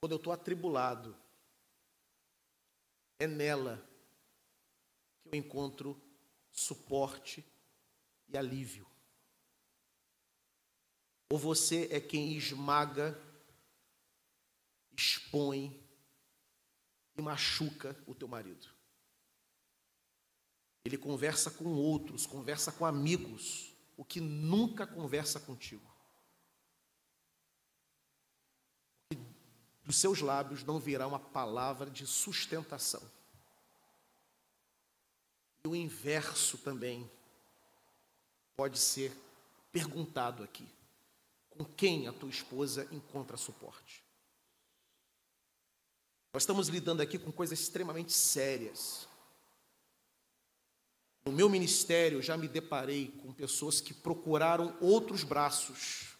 [0.00, 1.16] quando eu estou atribulado,
[3.18, 3.84] é nela
[5.24, 6.00] que eu encontro
[6.52, 7.44] suporte
[8.28, 8.86] e alívio.
[11.32, 13.20] Ou você é quem esmaga,
[14.98, 15.80] expõe
[17.16, 18.66] e machuca o teu marido.
[20.84, 25.88] Ele conversa com outros, conversa com amigos, o que nunca conversa contigo.
[29.88, 33.00] dos seus lábios não virá uma palavra de sustentação.
[35.64, 37.10] E o inverso também
[38.54, 39.16] pode ser
[39.72, 40.68] perguntado aqui.
[41.48, 44.04] Com quem a tua esposa encontra suporte?
[46.32, 49.08] Nós estamos lidando aqui com coisas extremamente sérias.
[51.24, 56.16] No meu ministério, já me deparei com pessoas que procuraram outros braços.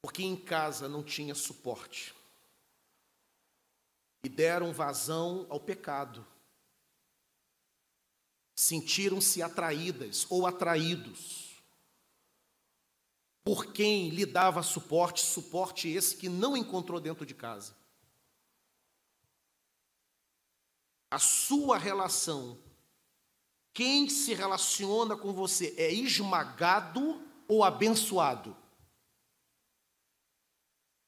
[0.00, 2.14] Porque em casa não tinha suporte.
[4.24, 6.26] E deram vazão ao pecado.
[8.56, 11.45] Sentiram-se atraídas ou atraídos
[13.46, 17.76] por quem lhe dava suporte, suporte esse que não encontrou dentro de casa.
[21.08, 22.58] A sua relação,
[23.72, 28.56] quem se relaciona com você é esmagado ou abençoado?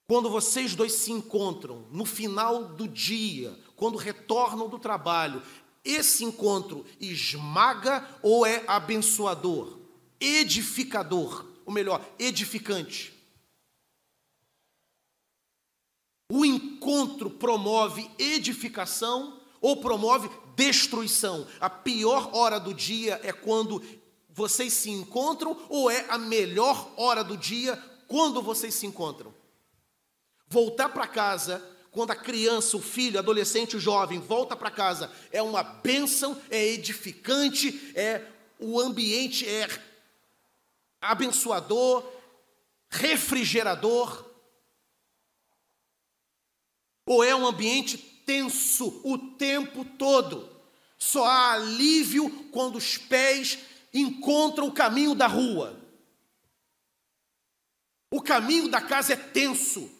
[0.06, 5.42] Quando vocês dois se encontram no final do dia, quando retornam do trabalho,
[5.84, 9.76] esse encontro esmaga ou é abençoador,
[10.20, 11.47] edificador?
[11.68, 13.12] Ou melhor, edificante.
[16.32, 21.46] O encontro promove edificação ou promove destruição.
[21.60, 23.84] A pior hora do dia é quando
[24.30, 29.34] vocês se encontram ou é a melhor hora do dia quando vocês se encontram.
[30.46, 35.42] Voltar para casa quando a criança, o filho, adolescente, o jovem volta para casa, é
[35.42, 38.24] uma bênção, é edificante, é
[38.58, 39.68] o ambiente é
[41.00, 42.04] abençoador,
[42.90, 44.26] refrigerador,
[47.06, 50.48] ou é um ambiente tenso o tempo todo?
[50.98, 53.58] Só há alívio quando os pés
[53.94, 55.78] encontram o caminho da rua.
[58.10, 59.90] O caminho da casa é tenso.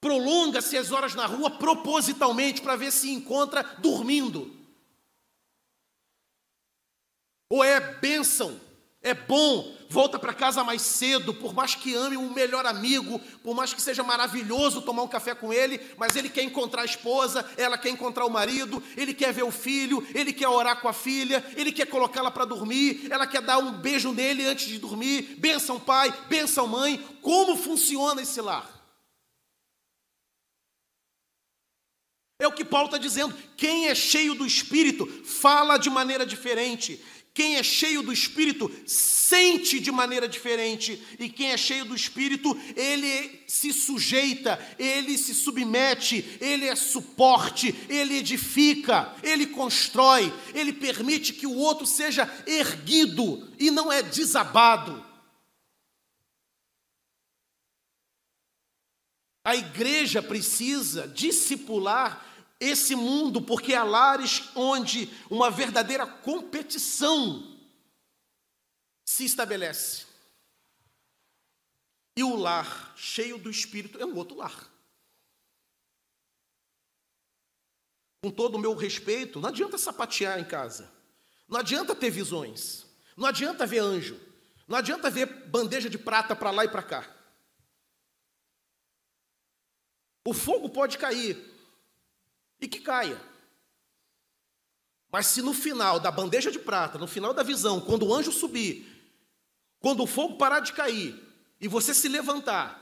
[0.00, 4.56] Prolonga-se as horas na rua propositalmente para ver se encontra dormindo.
[7.50, 8.58] Ou é bênção
[9.02, 13.54] é bom, volta para casa mais cedo, por mais que ame um melhor amigo, por
[13.54, 17.48] mais que seja maravilhoso tomar um café com ele, mas ele quer encontrar a esposa,
[17.56, 20.92] ela quer encontrar o marido, ele quer ver o filho, ele quer orar com a
[20.92, 25.36] filha, ele quer colocá-la para dormir, ela quer dar um beijo nele antes de dormir.
[25.38, 27.02] Benção pai, benção mãe.
[27.22, 28.80] Como funciona esse lar?
[32.38, 33.34] É o que Paulo está dizendo.
[33.54, 37.02] Quem é cheio do Espírito fala de maneira diferente.
[37.40, 42.54] Quem é cheio do Espírito sente de maneira diferente, e quem é cheio do Espírito,
[42.76, 51.32] ele se sujeita, ele se submete, ele é suporte, ele edifica, ele constrói, ele permite
[51.32, 55.02] que o outro seja erguido e não é desabado.
[59.42, 62.29] A igreja precisa discipular
[62.60, 67.58] esse mundo, porque há lares onde uma verdadeira competição
[69.04, 70.06] se estabelece.
[72.16, 74.70] E o lar cheio do espírito é um outro lar.
[78.22, 80.92] Com todo o meu respeito, não adianta sapatear em casa.
[81.48, 82.84] Não adianta ter visões.
[83.16, 84.20] Não adianta ver anjo.
[84.68, 87.16] Não adianta ver bandeja de prata para lá e para cá.
[90.26, 91.36] O fogo pode cair,
[92.60, 93.20] e que caia.
[95.10, 98.30] Mas se no final da bandeja de prata, no final da visão, quando o anjo
[98.30, 98.86] subir,
[99.80, 101.18] quando o fogo parar de cair,
[101.60, 102.80] e você se levantar,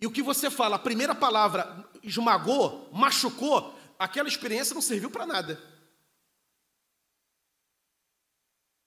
[0.00, 5.26] e o que você fala, a primeira palavra esmagou, machucou, aquela experiência não serviu para
[5.26, 5.60] nada.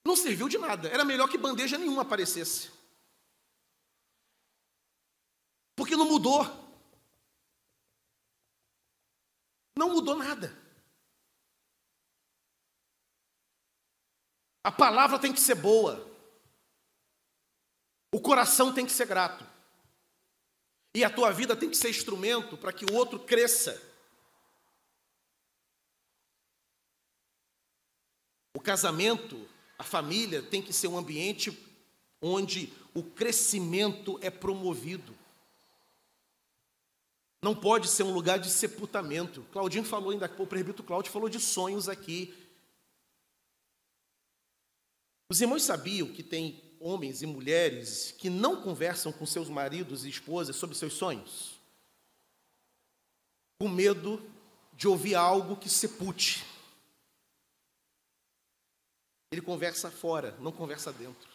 [0.04, 0.88] Não serviu de nada.
[0.88, 2.70] Era melhor que bandeja nenhuma aparecesse.
[5.76, 6.61] Porque não mudou.
[9.82, 10.56] Não mudou nada.
[14.62, 16.08] A palavra tem que ser boa.
[18.14, 19.44] O coração tem que ser grato.
[20.94, 23.82] E a tua vida tem que ser instrumento para que o outro cresça.
[28.54, 31.50] O casamento, a família tem que ser um ambiente
[32.20, 35.12] onde o crescimento é promovido.
[37.42, 39.42] Não pode ser um lugar de sepultamento.
[39.50, 42.32] Claudinho falou ainda, o presbítero Cláudio falou de sonhos aqui.
[45.28, 50.08] Os irmãos sabiam que tem homens e mulheres que não conversam com seus maridos e
[50.08, 51.58] esposas sobre seus sonhos?
[53.60, 54.22] Com medo
[54.72, 56.44] de ouvir algo que sepulte.
[59.32, 61.28] Ele conversa fora, não conversa dentro.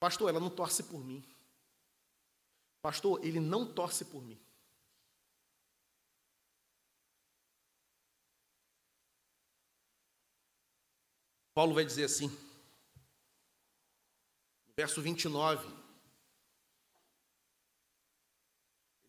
[0.00, 1.22] Pastor, ela não torce por mim.
[2.84, 4.38] Pastor, ele não torce por mim.
[11.54, 12.28] Paulo vai dizer assim,
[14.66, 15.66] no verso 29,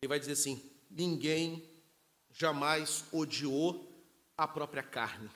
[0.00, 1.62] ele vai dizer assim: Ninguém
[2.30, 3.86] jamais odiou
[4.38, 5.30] a própria carne.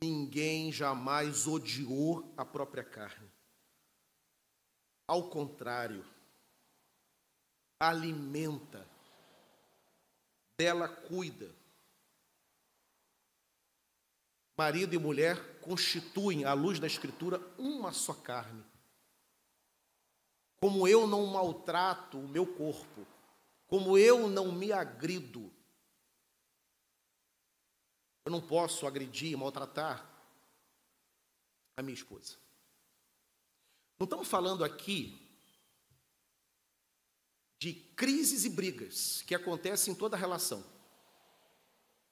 [0.00, 3.30] Ninguém jamais odiou a própria carne.
[5.12, 6.02] Ao contrário,
[7.78, 8.88] alimenta,
[10.58, 11.54] dela cuida.
[14.56, 18.64] Marido e mulher constituem, à luz da Escritura, uma só carne.
[20.62, 23.06] Como eu não maltrato o meu corpo,
[23.66, 25.52] como eu não me agrido,
[28.24, 30.10] eu não posso agredir, maltratar
[31.76, 32.41] a minha esposa.
[34.02, 35.16] Não estamos falando aqui
[37.60, 40.66] de crises e brigas que acontecem em toda relação.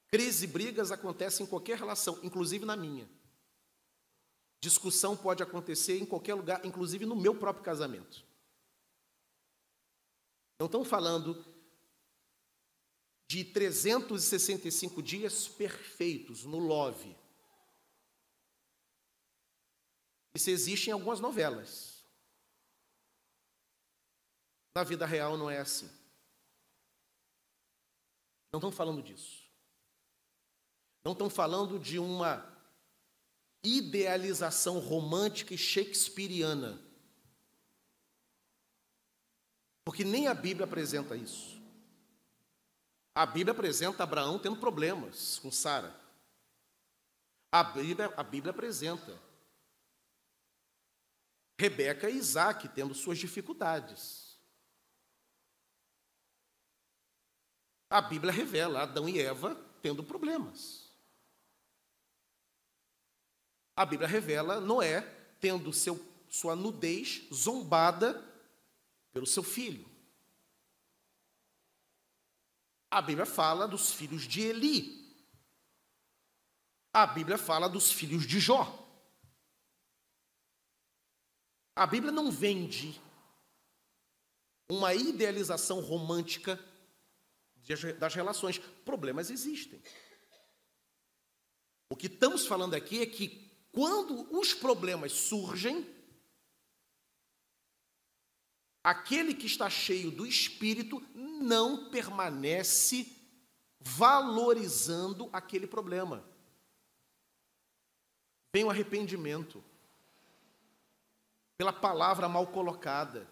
[0.09, 3.09] Crises e brigas acontecem em qualquer relação, inclusive na minha.
[4.61, 8.25] Discussão pode acontecer em qualquer lugar, inclusive no meu próprio casamento.
[10.57, 11.45] Não estamos falando
[13.27, 17.13] de 365 dias perfeitos no love.
[20.33, 22.03] Isso existe em algumas novelas.
[24.73, 25.89] Na vida real não é assim.
[28.51, 29.41] Não estão falando disso.
[31.03, 32.45] Não estão falando de uma
[33.63, 36.79] idealização romântica e shakespeariana.
[39.83, 41.59] Porque nem a Bíblia apresenta isso.
[43.13, 45.93] A Bíblia apresenta Abraão tendo problemas com Sara.
[47.51, 49.19] A Bíblia, a Bíblia apresenta
[51.61, 54.35] Rebeca e Isaac tendo suas dificuldades.
[57.87, 60.91] A Bíblia revela Adão e Eva tendo problemas.
[63.75, 65.01] A Bíblia revela Noé
[65.39, 68.19] tendo seu, sua nudez zombada
[69.13, 69.87] pelo seu filho.
[72.89, 75.15] A Bíblia fala dos filhos de Eli.
[76.91, 78.81] A Bíblia fala dos filhos de Jó.
[81.75, 82.99] A Bíblia não vende
[84.69, 86.59] uma idealização romântica
[87.99, 88.57] das relações.
[88.85, 89.81] Problemas existem.
[91.89, 95.85] O que estamos falando aqui é que quando os problemas surgem,
[98.83, 103.17] aquele que está cheio do espírito não permanece
[103.79, 106.23] valorizando aquele problema.
[108.53, 109.63] Vem o arrependimento
[111.61, 113.31] pela palavra mal colocada.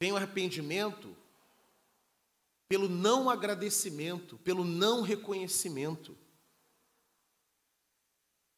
[0.00, 1.14] Vem o arrependimento
[2.66, 6.16] pelo não agradecimento, pelo não reconhecimento.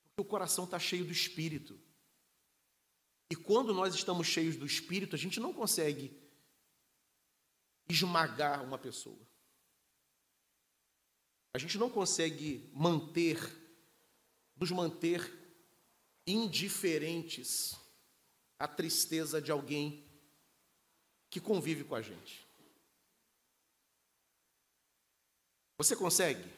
[0.05, 1.77] Porque o coração está cheio do Espírito.
[3.29, 6.17] E quando nós estamos cheios do Espírito, a gente não consegue
[7.89, 9.27] esmagar uma pessoa.
[11.53, 13.41] A gente não consegue manter,
[14.57, 15.46] nos manter
[16.27, 17.77] indiferentes
[18.59, 20.05] à tristeza de alguém
[21.31, 22.47] que convive com a gente.
[25.79, 26.51] Você consegue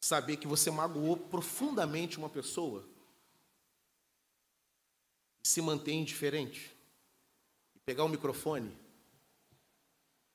[0.00, 2.88] saber que você magoou profundamente uma pessoa
[5.44, 6.74] e se mantém indiferente?
[7.74, 8.74] E pegar o microfone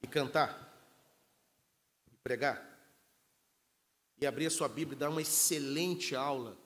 [0.01, 0.69] e cantar,
[2.11, 2.61] e pregar,
[4.19, 6.57] e abrir a sua Bíblia e dar uma excelente aula,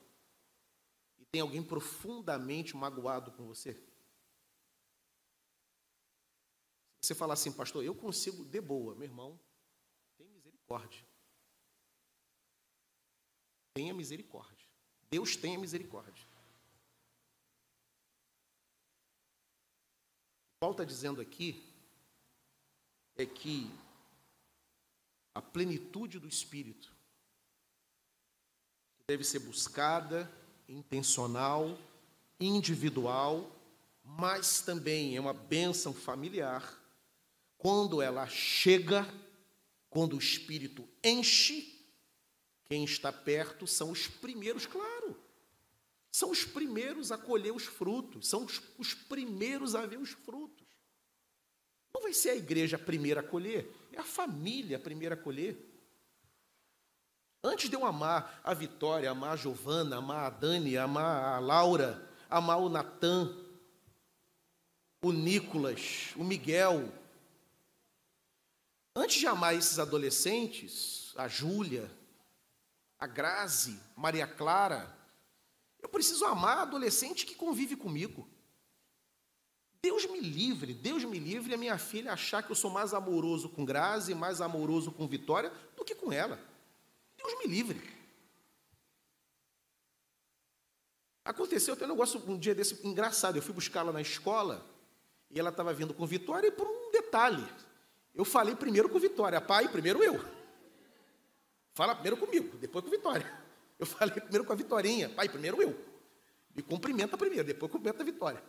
[1.32, 3.82] tem alguém profundamente magoado com você?
[7.02, 9.40] Você falar assim, pastor, eu consigo de boa, meu irmão,
[10.18, 11.06] tem misericórdia.
[13.74, 14.68] Tenha misericórdia.
[15.10, 16.28] Deus tenha misericórdia.
[20.60, 21.64] Paulo está dizendo aqui
[23.16, 23.70] é que
[25.34, 26.96] a plenitude do Espírito
[29.08, 30.30] deve ser buscada,
[30.68, 31.78] intencional,
[32.40, 33.50] individual,
[34.04, 36.82] mas também é uma bênção familiar,
[37.58, 39.08] quando ela chega,
[39.90, 41.76] quando o Espírito enche,
[42.66, 45.18] quem está perto são os primeiros, claro,
[46.12, 50.68] são os primeiros a colher os frutos, são os, os primeiros a ver os frutos.
[51.94, 55.18] Não vai ser a igreja a primeira a colher, é a família a primeira a
[55.18, 55.67] colher.
[57.48, 62.06] Antes de eu amar a Vitória, amar a Giovana, amar a Dani, amar a Laura,
[62.30, 63.34] amar o Natan,
[65.02, 66.92] o Nicolas, o Miguel,
[68.94, 71.90] antes de amar esses adolescentes, a Júlia,
[73.00, 74.94] a Grazi, Maria Clara.
[75.80, 78.28] Eu preciso amar a adolescente que convive comigo.
[79.82, 83.48] Deus me livre, Deus me livre a minha filha achar que eu sou mais amoroso
[83.48, 86.38] com Grazi, mais amoroso com Vitória do que com ela.
[87.18, 87.98] Deus me livre.
[91.26, 93.36] Aconteceu até um negócio um dia desse engraçado.
[93.36, 94.66] Eu fui buscá-la na escola
[95.30, 97.46] e ela estava vindo com Vitória e por um detalhe.
[98.16, 100.24] Eu falei primeiro com Vitória, pai, primeiro eu.
[101.74, 103.48] Fala primeiro comigo, depois com Vitória.
[103.78, 105.78] Eu falei primeiro com a Vitorinha, pai, primeiro eu.
[106.56, 108.44] Me cumprimenta primeiro, depois cumprimenta a Vitória.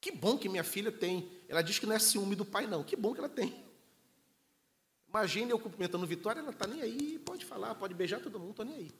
[0.00, 1.28] Que bom que minha filha tem.
[1.48, 2.84] Ela diz que não é ciúme do pai, não.
[2.84, 3.65] Que bom que ela tem.
[5.16, 8.66] Imagine eu cumprimentando Vitória, ela está nem aí, pode falar, pode beijar todo mundo, estou
[8.66, 8.90] nem aí.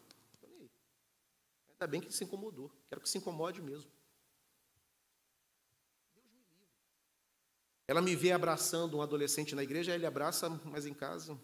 [0.41, 0.71] Tô nem aí.
[1.73, 2.73] Ainda bem que se incomodou.
[2.89, 3.91] Quero que se incomode mesmo.
[7.87, 11.39] Ela me vê abraçando um adolescente na igreja, ele abraça, mas em casa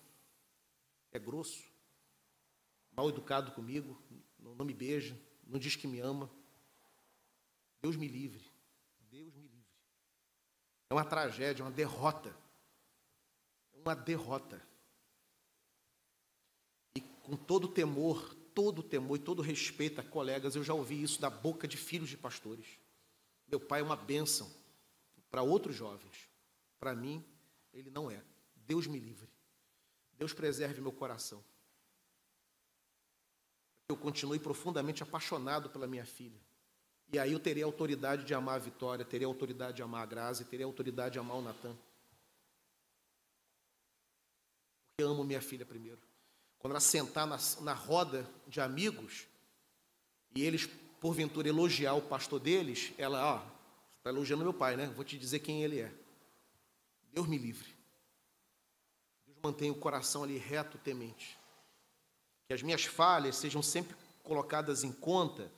[1.13, 1.71] é grosso,
[2.93, 4.03] mal educado comigo,
[4.39, 6.31] não me beija, não diz que me ama.
[7.83, 8.43] Deus me livre.
[9.11, 9.67] Deus me livre.
[10.89, 12.35] É uma tragédia, uma derrota.
[13.85, 14.63] Uma derrota.
[16.95, 21.21] E com todo temor, todo temor e todo respeito a colegas, eu já ouvi isso
[21.21, 22.79] da boca de filhos de pastores.
[23.49, 24.51] Meu pai é uma bênção
[25.31, 26.31] para outros jovens.
[26.79, 27.25] Para mim,
[27.73, 28.23] ele não é.
[28.55, 29.29] Deus me livre.
[30.19, 31.43] Deus preserve meu coração.
[33.89, 36.41] Eu continue profundamente apaixonado pela minha filha.
[37.13, 40.03] E aí eu terei a autoridade de amar a Vitória, terei a autoridade de amar
[40.03, 41.77] a Graça, terei a autoridade de amar o Natan.
[44.93, 46.01] Porque amo minha filha primeiro.
[46.59, 49.27] Quando ela sentar na, na roda de amigos
[50.35, 50.67] e eles,
[51.01, 53.43] porventura, elogiar o pastor deles, ela, ó,
[53.99, 54.87] está elogiando meu pai, né?
[54.95, 55.93] Vou te dizer quem ele é.
[57.13, 57.69] Deus me livre.
[59.27, 61.37] Deus mantenha o coração ali reto, temente.
[62.47, 65.51] Que as minhas falhas sejam sempre colocadas em conta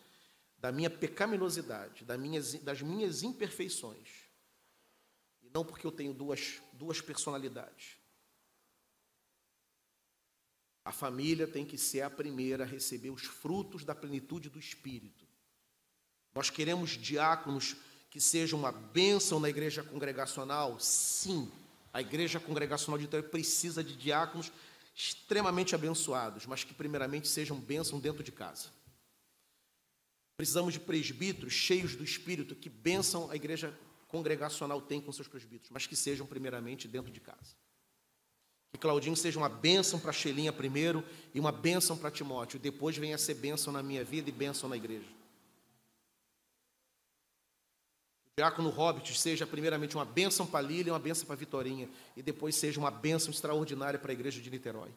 [0.56, 4.08] da minha pecaminosidade, das minhas, das minhas imperfeições.
[5.42, 7.98] E não porque eu tenho duas, duas personalidades.
[10.84, 15.24] A família tem que ser a primeira a receber os frutos da plenitude do Espírito.
[16.34, 17.76] Nós queremos diáconos
[18.10, 20.78] que seja uma bênção na igreja congregacional?
[20.78, 21.50] Sim,
[21.92, 24.52] a igreja congregacional de Itaú precisa de diáconos
[24.94, 28.68] extremamente abençoados, mas que primeiramente sejam bênção dentro de casa.
[30.36, 33.76] Precisamos de presbíteros cheios do Espírito, que bênção a igreja
[34.08, 37.56] congregacional tem com seus presbíteros, mas que sejam primeiramente dentro de casa.
[38.84, 43.32] Claudinho seja uma bênção para Xelinha primeiro e uma bênção para Timóteo, depois venha ser
[43.32, 45.08] bênção na minha vida e bênção na igreja.
[48.36, 52.78] Diácono Hobbit seja primeiramente uma bênção para Lília, uma bênção para Vitorinha, e depois seja
[52.78, 54.92] uma bênção extraordinária para a igreja de Niterói.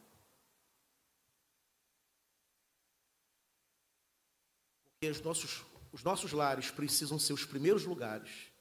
[4.84, 5.64] Porque os nossos,
[5.94, 8.52] os nossos lares precisam ser os primeiros lugares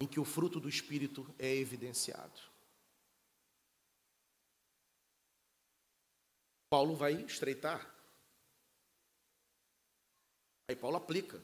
[0.00, 2.51] em que o fruto do Espírito é evidenciado.
[6.72, 7.86] Paulo vai estreitar.
[10.66, 11.38] Aí Paulo aplica.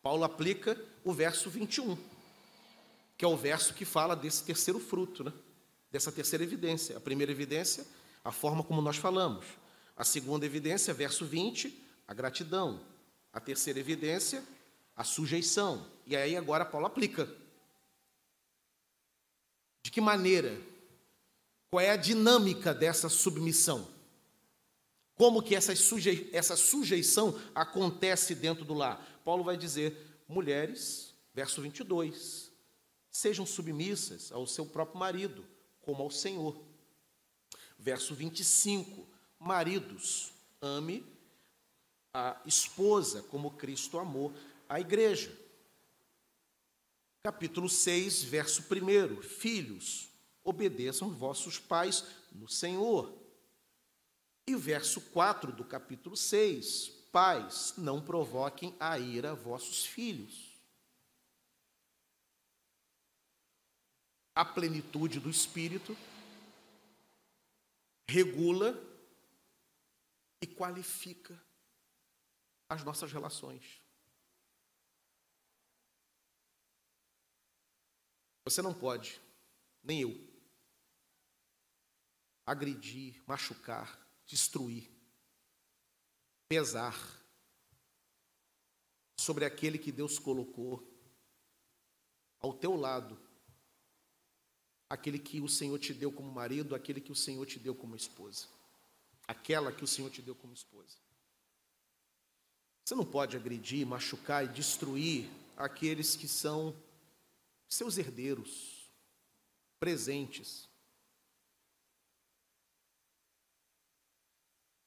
[0.00, 1.94] Paulo aplica o verso 21,
[3.18, 5.32] que é o verso que fala desse terceiro fruto, né?
[5.90, 6.96] dessa terceira evidência.
[6.96, 7.86] A primeira evidência,
[8.24, 9.44] a forma como nós falamos.
[9.94, 11.78] A segunda evidência, verso 20,
[12.08, 12.80] a gratidão.
[13.34, 14.42] A terceira evidência,
[14.96, 15.86] a sujeição.
[16.06, 17.28] E aí agora Paulo aplica.
[19.84, 20.58] De que maneira?
[21.70, 23.94] Qual é a dinâmica dessa submissão?
[25.16, 29.02] Como que essa, suje, essa sujeição acontece dentro do lar?
[29.24, 32.52] Paulo vai dizer: mulheres, verso 22,
[33.10, 35.44] sejam submissas ao seu próprio marido,
[35.80, 36.62] como ao Senhor.
[37.78, 39.08] Verso 25,
[39.38, 41.02] maridos, ame
[42.12, 44.34] a esposa como Cristo amou
[44.68, 45.34] a igreja.
[47.22, 50.08] Capítulo 6, verso 1, filhos,
[50.44, 53.25] obedeçam vossos pais no Senhor
[54.46, 60.54] e verso 4 do capítulo 6: Pais, não provoquem a ira vossos filhos.
[64.34, 65.96] A plenitude do Espírito
[68.08, 68.78] regula
[70.40, 71.40] e qualifica
[72.68, 73.80] as nossas relações.
[78.44, 79.20] Você não pode,
[79.82, 80.36] nem eu,
[82.44, 84.90] agredir, machucar, destruir,
[86.48, 86.94] pesar
[89.18, 90.82] sobre aquele que Deus colocou
[92.40, 93.26] ao teu lado
[94.88, 97.96] aquele que o Senhor te deu como marido, aquele que o Senhor te deu como
[97.96, 98.46] esposa.
[99.26, 100.96] Aquela que o Senhor te deu como esposa.
[102.84, 106.74] Você não pode agredir, machucar e destruir aqueles que são
[107.68, 108.88] seus herdeiros,
[109.80, 110.68] presentes.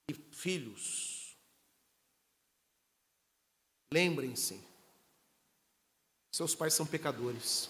[0.08, 1.38] E filhos,
[3.92, 4.64] lembrem-se,
[6.32, 7.70] seus pais são pecadores.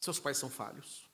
[0.00, 1.08] Seus pais são falhos.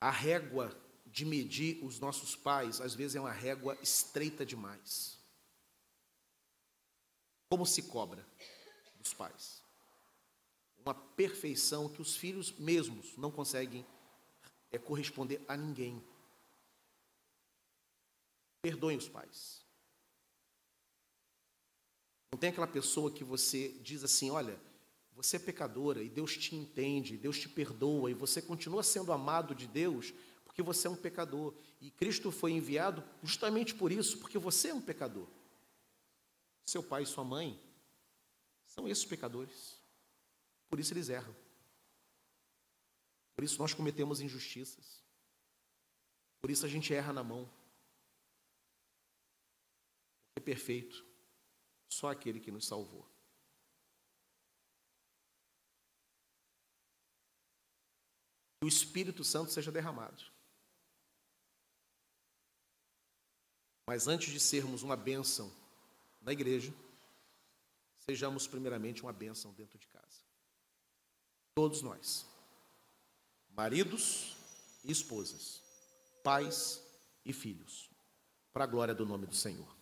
[0.00, 0.76] A régua
[1.06, 5.18] de medir os nossos pais, às vezes, é uma régua estreita demais.
[7.48, 8.24] Como se cobra
[8.96, 9.62] dos pais?
[10.78, 13.84] Uma perfeição que os filhos mesmos não conseguem
[14.70, 16.02] é, corresponder a ninguém.
[18.62, 19.62] Perdoem os pais.
[22.32, 24.58] Não tem aquela pessoa que você diz assim: olha,
[25.12, 29.54] você é pecadora e Deus te entende, Deus te perdoa e você continua sendo amado
[29.54, 31.54] de Deus porque você é um pecador.
[31.80, 35.26] E Cristo foi enviado justamente por isso, porque você é um pecador.
[36.66, 37.60] Seu pai e sua mãe
[38.66, 39.76] são esses pecadores.
[40.68, 41.34] Por isso eles erram.
[43.34, 45.02] Por isso nós cometemos injustiças.
[46.40, 47.48] Por isso a gente erra na mão.
[50.42, 51.12] Perfeito
[51.88, 53.06] só aquele que nos salvou.
[58.60, 60.22] Que o Espírito Santo seja derramado.
[63.86, 65.52] Mas antes de sermos uma bênção
[66.20, 66.72] na igreja,
[67.98, 70.22] sejamos primeiramente uma bênção dentro de casa.
[71.54, 72.26] Todos nós,
[73.50, 74.36] maridos
[74.82, 75.60] e esposas,
[76.22, 76.82] pais
[77.24, 77.90] e filhos,
[78.52, 79.81] para a glória do nome do Senhor.